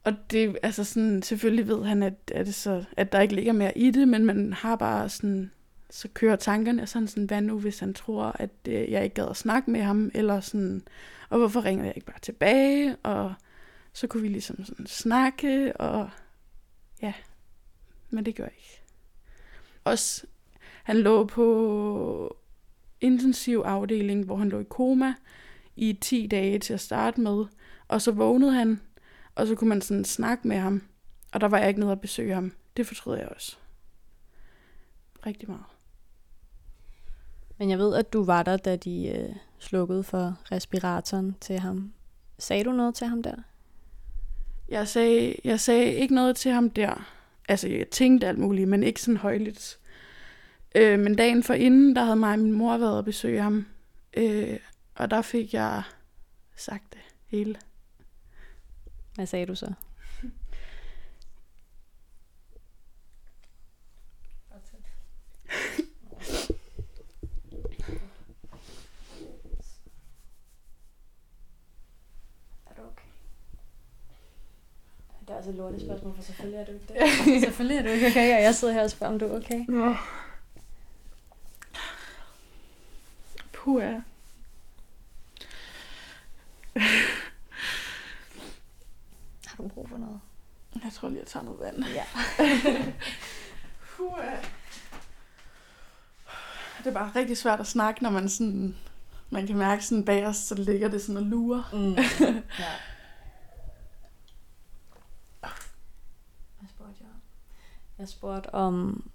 Og 0.04 0.12
det, 0.30 0.56
altså 0.62 0.84
sådan, 0.84 1.22
selvfølgelig 1.22 1.68
ved 1.68 1.84
han, 1.84 2.02
at, 2.02 2.14
at, 2.34 2.46
det 2.46 2.54
så, 2.54 2.84
at 2.96 3.12
der 3.12 3.20
ikke 3.20 3.34
ligger 3.34 3.52
mere 3.52 3.78
i 3.78 3.90
det, 3.90 4.08
men 4.08 4.24
man 4.24 4.52
har 4.52 4.76
bare 4.76 5.08
sådan, 5.08 5.50
så 5.90 6.08
kører 6.14 6.36
tankerne 6.36 6.86
sådan, 6.86 7.08
sådan 7.08 7.24
hvad 7.24 7.40
nu, 7.40 7.58
hvis 7.58 7.78
han 7.78 7.94
tror, 7.94 8.36
at 8.38 8.50
øh, 8.68 8.90
jeg 8.90 9.04
ikke 9.04 9.14
gad 9.14 9.28
at 9.30 9.36
snakke 9.36 9.70
med 9.70 9.80
ham, 9.80 10.10
eller 10.14 10.40
sådan, 10.40 10.82
og 11.28 11.38
hvorfor 11.38 11.64
ringer 11.64 11.84
jeg 11.84 11.92
ikke 11.96 12.06
bare 12.06 12.20
tilbage, 12.22 12.96
og 13.02 13.34
så 13.92 14.06
kunne 14.06 14.22
vi 14.22 14.28
ligesom 14.28 14.64
sådan 14.64 14.86
snakke, 14.86 15.76
og 15.76 16.10
ja, 17.02 17.12
men 18.10 18.24
det 18.24 18.34
gør 18.36 18.44
jeg 18.44 18.52
ikke. 18.56 18.82
Også, 19.84 20.26
han 20.82 20.96
lå 20.96 21.24
på 21.24 22.36
intensiv 23.00 23.58
afdeling, 23.58 24.24
hvor 24.24 24.36
han 24.36 24.48
lå 24.48 24.60
i 24.60 24.64
koma 24.64 25.14
i 25.76 25.92
10 25.92 26.26
dage 26.26 26.58
til 26.58 26.74
at 26.74 26.80
starte 26.80 27.20
med, 27.20 27.44
og 27.88 28.02
så 28.02 28.12
vågnede 28.12 28.52
han, 28.52 28.80
og 29.34 29.46
så 29.46 29.54
kunne 29.54 29.68
man 29.68 29.82
sådan 29.82 30.04
snakke 30.04 30.48
med 30.48 30.56
ham, 30.56 30.82
og 31.32 31.40
der 31.40 31.48
var 31.48 31.58
jeg 31.58 31.68
ikke 31.68 31.80
nede 31.80 31.92
at 31.92 32.00
besøge 32.00 32.34
ham. 32.34 32.52
Det 32.76 32.86
fortrød 32.86 33.18
jeg 33.18 33.28
også. 33.28 33.56
Rigtig 35.26 35.48
meget. 35.48 35.64
Men 37.58 37.70
jeg 37.70 37.78
ved, 37.78 37.94
at 37.94 38.12
du 38.12 38.24
var 38.24 38.42
der, 38.42 38.56
da 38.56 38.76
de 38.76 39.08
øh, 39.08 39.36
slukkede 39.58 40.02
for 40.02 40.38
respiratoren 40.52 41.36
til 41.40 41.58
ham. 41.58 41.92
Sagde 42.38 42.64
du 42.64 42.72
noget 42.72 42.94
til 42.94 43.06
ham 43.06 43.22
der? 43.22 43.34
Jeg 44.68 44.88
sagde, 44.88 45.34
jeg 45.44 45.60
sagde 45.60 45.92
ikke 45.94 46.14
noget 46.14 46.36
til 46.36 46.52
ham 46.52 46.70
der. 46.70 47.19
Altså, 47.50 47.68
jeg 47.68 47.90
tænkte 47.90 48.26
alt 48.26 48.38
muligt, 48.38 48.68
men 48.68 48.82
ikke 48.82 49.02
sådan 49.02 49.16
højligt. 49.16 49.78
Øh, 50.74 50.98
men 50.98 51.16
dagen 51.16 51.42
for 51.42 51.54
inden, 51.54 51.96
der 51.96 52.04
havde 52.04 52.16
mig 52.16 52.32
og 52.32 52.38
min 52.38 52.52
mor 52.52 52.78
været 52.78 52.98
at 52.98 53.04
besøge 53.04 53.42
ham. 53.42 53.66
Øh, 54.16 54.58
og 54.94 55.10
der 55.10 55.22
fik 55.22 55.54
jeg 55.54 55.82
sagt 56.56 56.92
det 56.92 57.00
hele. 57.26 57.56
Hvad 59.14 59.26
sagde 59.26 59.46
du 59.46 59.54
så? 59.54 59.72
Det 75.29 75.29
er 75.29 75.29
altså 75.40 75.50
et 75.50 75.56
lortet 75.56 75.80
spørgsmål, 75.80 76.14
for 76.16 76.22
selvfølgelig 76.22 76.60
er 76.60 76.64
du 76.64 76.72
ikke 76.72 76.86
det. 76.88 77.42
selvfølgelig 77.46 77.76
er 77.76 77.82
du 77.82 77.88
ikke 77.88 78.06
okay, 78.06 78.36
og 78.36 78.42
jeg 78.42 78.54
sidder 78.54 78.74
her 78.74 78.82
og 78.82 78.90
spørger, 78.90 79.12
om 79.12 79.18
du 79.18 79.26
er 79.26 79.36
okay. 79.36 79.66
Ja. 79.68 79.96
Puh, 83.52 83.82
ja. 83.82 84.00
du 89.62 89.68
brug 89.68 89.88
for 89.88 89.98
noget? 89.98 90.20
Jeg 90.84 90.92
tror 90.92 91.08
lige, 91.08 91.18
jeg 91.18 91.26
tager 91.26 91.44
noget 91.44 91.60
vand. 91.60 91.84
Ja. 91.84 92.04
Puh, 93.96 94.18
det 96.78 96.86
er 96.86 96.92
bare 96.92 97.12
rigtig 97.16 97.36
svært 97.36 97.60
at 97.60 97.66
snakke, 97.66 98.02
når 98.02 98.10
man 98.10 98.28
sådan... 98.28 98.76
Man 99.32 99.46
kan 99.46 99.56
mærke 99.56 99.84
sådan 99.84 100.04
bag 100.04 100.26
os, 100.26 100.36
så 100.36 100.54
ligger 100.54 100.88
det 100.88 101.02
sådan 101.02 101.16
og 101.16 101.22
lurer. 101.22 101.70
Mm. 101.72 101.94
ja. 102.64 102.72
Hvad 106.58 106.68
spurgte 106.68 106.96
jeg 107.00 107.08
om? 107.14 107.20
Jeg 108.00 108.08
spurgte 108.08 108.54
om, 108.54 109.10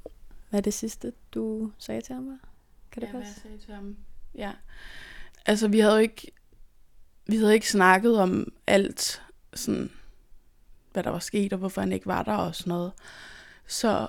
hvad 0.49 0.61
det 0.61 0.73
sidste, 0.73 1.13
du 1.31 1.71
sagde 1.77 2.01
til 2.01 2.15
ham 2.15 2.27
var? 2.27 2.39
Kan 2.91 3.01
det 3.01 3.07
ja, 3.07 3.11
hvad 3.11 3.21
passe? 3.21 3.41
jeg 3.43 3.51
sagde 3.51 3.65
til 3.65 3.73
ham. 3.73 3.97
Ja. 4.35 4.51
Altså, 5.45 5.67
vi 5.67 5.79
havde 5.79 5.93
jo 5.93 5.99
ikke... 5.99 6.31
Vi 7.27 7.37
havde 7.37 7.53
ikke 7.53 7.71
snakket 7.71 8.19
om 8.19 8.53
alt, 8.67 9.21
sådan, 9.53 9.91
hvad 10.93 11.03
der 11.03 11.09
var 11.09 11.19
sket, 11.19 11.53
og 11.53 11.59
hvorfor 11.59 11.81
han 11.81 11.91
ikke 11.91 12.05
var 12.05 12.23
der 12.23 12.35
og 12.35 12.55
sådan 12.55 12.69
noget. 12.69 12.91
Så... 13.67 14.07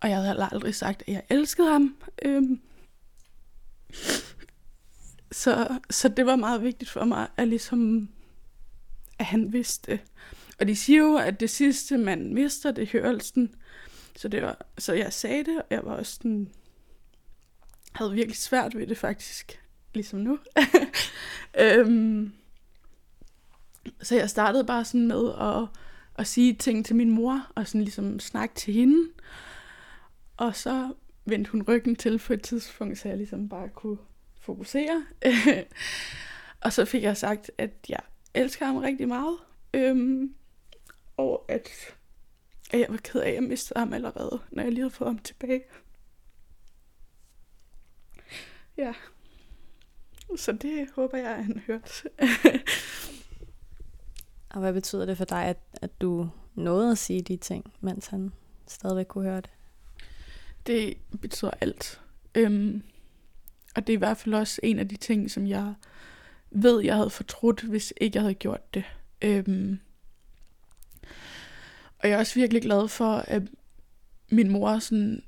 Og 0.00 0.08
jeg 0.08 0.16
havde 0.16 0.28
heller 0.28 0.48
aldrig 0.48 0.74
sagt, 0.74 1.02
at 1.02 1.08
jeg 1.08 1.22
elskede 1.28 1.70
ham. 1.70 1.96
Øhm, 2.24 2.60
så, 5.32 5.78
så 5.90 6.08
det 6.08 6.26
var 6.26 6.36
meget 6.36 6.62
vigtigt 6.62 6.90
for 6.90 7.04
mig, 7.04 7.28
at 7.36 7.48
ligesom, 7.48 8.08
at 9.18 9.26
han 9.26 9.52
vidste. 9.52 10.00
Og 10.62 10.68
de 10.68 10.76
siger 10.76 11.02
jo, 11.02 11.16
at 11.16 11.40
det 11.40 11.50
sidste, 11.50 11.98
man 11.98 12.34
mister, 12.34 12.72
det 12.72 12.82
er 12.82 12.92
hørelsen. 12.92 13.54
Så, 14.16 14.28
det 14.28 14.42
var, 14.42 14.66
så 14.78 14.92
jeg 14.92 15.12
sagde 15.12 15.44
det, 15.44 15.58
og 15.58 15.66
jeg 15.70 15.80
var 15.84 15.94
også 15.94 16.14
sådan, 16.14 16.50
havde 17.92 18.12
virkelig 18.12 18.36
svært 18.36 18.76
ved 18.76 18.86
det 18.86 18.98
faktisk, 18.98 19.60
ligesom 19.94 20.18
nu. 20.18 20.38
øhm, 21.62 22.32
så 24.02 24.16
jeg 24.16 24.30
startede 24.30 24.64
bare 24.64 24.84
sådan 24.84 25.06
med 25.06 25.32
at, 25.40 25.68
at 26.18 26.26
sige 26.26 26.54
ting 26.54 26.86
til 26.86 26.96
min 26.96 27.10
mor, 27.10 27.46
og 27.54 27.66
sådan 27.66 27.82
ligesom 27.82 28.20
snakke 28.20 28.54
til 28.54 28.74
hende. 28.74 29.08
Og 30.36 30.56
så 30.56 30.92
vendte 31.24 31.50
hun 31.50 31.62
ryggen 31.68 31.96
til 31.96 32.18
på 32.18 32.32
et 32.32 32.42
tidspunkt, 32.42 32.98
så 32.98 33.08
jeg 33.08 33.16
ligesom 33.16 33.48
bare 33.48 33.68
kunne 33.68 33.98
fokusere. 34.40 35.04
og 36.64 36.72
så 36.72 36.84
fik 36.84 37.02
jeg 37.02 37.16
sagt, 37.16 37.50
at 37.58 37.70
jeg 37.88 38.00
elsker 38.34 38.66
ham 38.66 38.76
rigtig 38.76 39.08
meget. 39.08 39.36
Øhm, 39.74 40.34
og 41.16 41.44
at, 41.48 41.68
at 42.70 42.80
jeg 42.80 42.86
var 42.88 42.96
ked 42.96 43.20
af, 43.20 43.28
at 43.28 43.34
jeg 43.34 43.42
mistede 43.42 43.78
ham 43.80 43.92
allerede, 43.92 44.40
når 44.50 44.62
jeg 44.62 44.72
lige 44.72 44.82
havde 44.82 44.94
fået 44.94 45.08
ham 45.08 45.18
tilbage. 45.18 45.62
Ja. 48.76 48.94
Så 50.36 50.52
det 50.52 50.88
håber 50.94 51.18
jeg, 51.18 51.36
at 51.36 51.44
han 51.44 51.62
hørt. 51.66 52.04
Og 54.50 54.60
hvad 54.60 54.72
betyder 54.72 55.06
det 55.06 55.16
for 55.16 55.24
dig, 55.24 55.44
at, 55.44 55.58
at 55.82 56.00
du 56.00 56.30
nåede 56.54 56.90
at 56.90 56.98
sige 56.98 57.22
de 57.22 57.36
ting, 57.36 57.72
mens 57.80 58.06
han 58.06 58.32
stadigvæk 58.66 59.06
kunne 59.06 59.24
høre 59.24 59.40
det? 59.40 59.50
Det 60.66 60.96
betyder 61.20 61.50
alt. 61.60 62.00
Øhm, 62.34 62.82
og 63.76 63.86
det 63.86 63.92
er 63.92 63.96
i 63.96 63.98
hvert 63.98 64.16
fald 64.16 64.34
også 64.34 64.60
en 64.62 64.78
af 64.78 64.88
de 64.88 64.96
ting, 64.96 65.30
som 65.30 65.46
jeg 65.46 65.74
ved, 66.50 66.80
jeg 66.80 66.96
havde 66.96 67.10
fortrudt, 67.10 67.62
hvis 67.62 67.92
ikke 67.96 68.16
jeg 68.16 68.22
havde 68.22 68.34
gjort 68.34 68.74
det. 68.74 68.84
Øhm, 69.22 69.80
og 72.02 72.08
jeg 72.08 72.14
er 72.14 72.18
også 72.18 72.34
virkelig 72.34 72.62
glad 72.62 72.88
for, 72.88 73.16
at 73.16 73.42
min 74.30 74.50
mor 74.50 74.78
sådan 74.78 75.22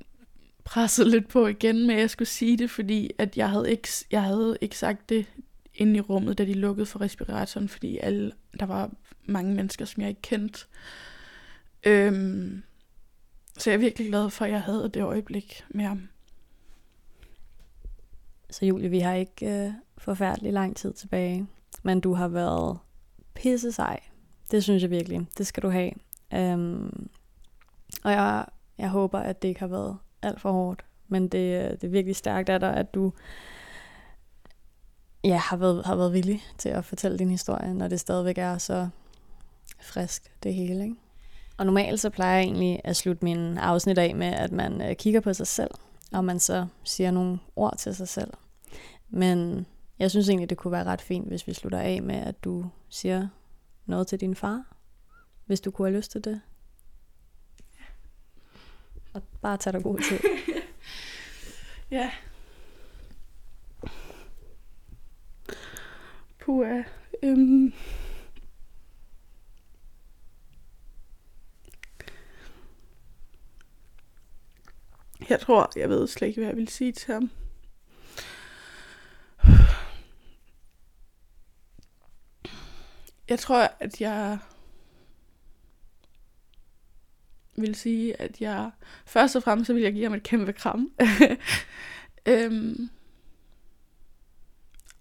pressede 0.63 1.09
lidt 1.09 1.27
på 1.27 1.47
igen 1.47 1.87
med, 1.87 1.95
at 1.95 2.01
jeg 2.01 2.09
skulle 2.09 2.27
sige 2.27 2.57
det, 2.57 2.71
fordi 2.71 3.11
at 3.17 3.37
jeg 3.37 3.49
havde 3.49 3.71
ikke, 3.71 3.87
jeg 4.11 4.23
havde 4.23 4.57
ikke 4.61 4.77
sagt 4.77 5.09
det 5.09 5.25
inde 5.73 5.97
i 5.97 6.01
rummet, 6.01 6.37
da 6.37 6.45
de 6.45 6.53
lukkede 6.53 6.85
for 6.85 7.01
respiratoren, 7.01 7.69
fordi 7.69 7.97
alle, 7.97 8.31
der 8.59 8.65
var 8.65 8.91
mange 9.25 9.53
mennesker, 9.53 9.85
som 9.85 10.01
jeg 10.01 10.09
ikke 10.09 10.21
kendte. 10.21 10.65
Øhm, 11.83 12.63
så 13.57 13.69
jeg 13.69 13.75
er 13.75 13.81
virkelig 13.81 14.07
glad 14.07 14.29
for, 14.29 14.45
at 14.45 14.51
jeg 14.51 14.61
havde 14.61 14.91
det 14.93 15.03
øjeblik 15.03 15.63
med 15.69 15.85
ham. 15.85 16.09
Så 18.49 18.65
Julie, 18.65 18.89
vi 18.89 18.99
har 18.99 19.13
ikke 19.13 19.65
øh, 19.65 19.71
forfærdelig 19.97 20.53
lang 20.53 20.75
tid 20.75 20.93
tilbage, 20.93 21.47
men 21.83 21.99
du 21.99 22.13
har 22.13 22.27
været 22.27 22.77
pisse 23.33 23.71
sej. 23.71 23.99
Det 24.51 24.63
synes 24.63 24.83
jeg 24.83 24.91
virkelig. 24.91 25.27
Det 25.37 25.47
skal 25.47 25.63
du 25.63 25.69
have. 25.69 25.91
Øhm, 26.33 27.09
og 28.03 28.11
jeg, 28.11 28.45
jeg 28.77 28.89
håber, 28.89 29.19
at 29.19 29.41
det 29.41 29.47
ikke 29.47 29.59
har 29.59 29.67
været 29.67 29.97
alt 30.21 30.41
for 30.41 30.51
hårdt, 30.51 30.85
men 31.07 31.27
det, 31.27 31.63
øh, 31.63 31.71
det 31.71 31.83
er 31.83 31.87
virkelig 31.87 32.15
stærkt 32.15 32.49
af 32.49 32.59
dig, 32.59 32.73
at 32.73 32.93
du 32.93 33.13
ja, 35.23 35.37
har, 35.37 35.57
været, 35.57 35.85
har 35.85 35.95
været 35.95 36.13
villig 36.13 36.41
til 36.57 36.69
at 36.69 36.85
fortælle 36.85 37.19
din 37.19 37.29
historie, 37.29 37.73
når 37.73 37.87
det 37.87 37.99
stadigvæk 37.99 38.37
er 38.37 38.57
så 38.57 38.89
frisk, 39.81 40.31
det 40.43 40.53
hele. 40.53 40.83
Ikke? 40.83 40.95
Og 41.57 41.65
normalt 41.65 41.99
så 41.99 42.09
plejer 42.09 42.35
jeg 42.35 42.43
egentlig 42.43 42.81
at 42.83 42.95
slutte 42.95 43.25
min 43.25 43.57
afsnit 43.57 43.97
af 43.97 44.15
med, 44.15 44.27
at 44.27 44.51
man 44.51 44.81
øh, 44.81 44.95
kigger 44.95 45.19
på 45.19 45.33
sig 45.33 45.47
selv, 45.47 45.71
og 46.13 46.25
man 46.25 46.39
så 46.39 46.67
siger 46.83 47.11
nogle 47.11 47.39
ord 47.55 47.77
til 47.77 47.95
sig 47.95 48.07
selv. 48.07 48.33
Men 49.09 49.65
jeg 49.99 50.11
synes 50.11 50.29
egentlig, 50.29 50.49
det 50.49 50.57
kunne 50.57 50.71
være 50.71 50.83
ret 50.83 51.01
fint, 51.01 51.27
hvis 51.27 51.47
vi 51.47 51.53
slutter 51.53 51.79
af 51.79 52.01
med, 52.01 52.15
at 52.15 52.43
du 52.43 52.65
siger 52.89 53.27
noget 53.85 54.07
til 54.07 54.19
din 54.19 54.35
far, 54.35 54.74
hvis 55.45 55.61
du 55.61 55.71
kunne 55.71 55.87
have 55.87 55.97
lyst 55.97 56.11
til 56.11 56.23
det. 56.23 56.41
Og 59.13 59.23
bare 59.41 59.57
tage 59.57 59.73
dig 59.73 59.83
god 59.83 59.99
tid. 59.99 60.19
ja. 61.97 62.11
Pua. 66.39 66.83
øhm. 67.23 67.73
Jeg 75.29 75.39
tror, 75.39 75.71
jeg 75.75 75.89
ved 75.89 76.07
slet 76.07 76.27
ikke, 76.27 76.39
hvad 76.39 76.49
jeg 76.49 76.57
vil 76.57 76.67
sige 76.67 76.91
til 76.91 77.13
ham. 77.13 77.31
Jeg 83.29 83.39
tror, 83.39 83.71
at 83.79 84.01
jeg 84.01 84.39
vil 87.55 87.75
sige, 87.75 88.21
at 88.21 88.41
jeg 88.41 88.71
først 89.05 89.35
og 89.35 89.43
fremmest 89.43 89.67
så 89.67 89.73
vil 89.73 89.83
jeg 89.83 89.93
give 89.93 90.03
ham 90.03 90.13
et 90.13 90.23
kæmpe 90.23 90.53
kram. 90.53 90.91
øhm, 92.25 92.89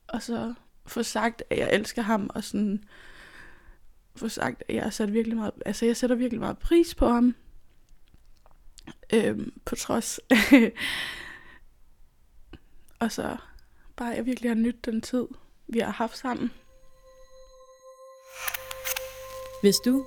og 0.08 0.22
så 0.22 0.54
få 0.86 1.02
sagt, 1.02 1.42
at 1.50 1.58
jeg 1.58 1.72
elsker 1.72 2.02
ham, 2.02 2.30
og 2.34 2.44
sådan 2.44 2.84
få 4.16 4.28
sagt, 4.28 4.62
at 4.68 4.74
jeg 4.74 4.92
sat 4.92 5.12
virkelig 5.12 5.36
meget, 5.36 5.52
altså 5.66 5.86
jeg 5.86 5.96
sætter 5.96 6.16
virkelig 6.16 6.40
meget 6.40 6.58
pris 6.58 6.94
på 6.94 7.06
ham. 7.06 7.34
Øhm, 9.12 9.52
på 9.64 9.74
trods. 9.74 10.20
og 13.00 13.12
så 13.12 13.36
bare, 13.96 14.10
at 14.10 14.16
jeg 14.16 14.26
virkelig 14.26 14.50
har 14.50 14.54
nydt 14.54 14.84
den 14.84 15.00
tid, 15.00 15.26
vi 15.66 15.78
har 15.78 15.92
haft 15.92 16.18
sammen. 16.18 16.50
Hvis 19.62 19.76
du 19.84 20.06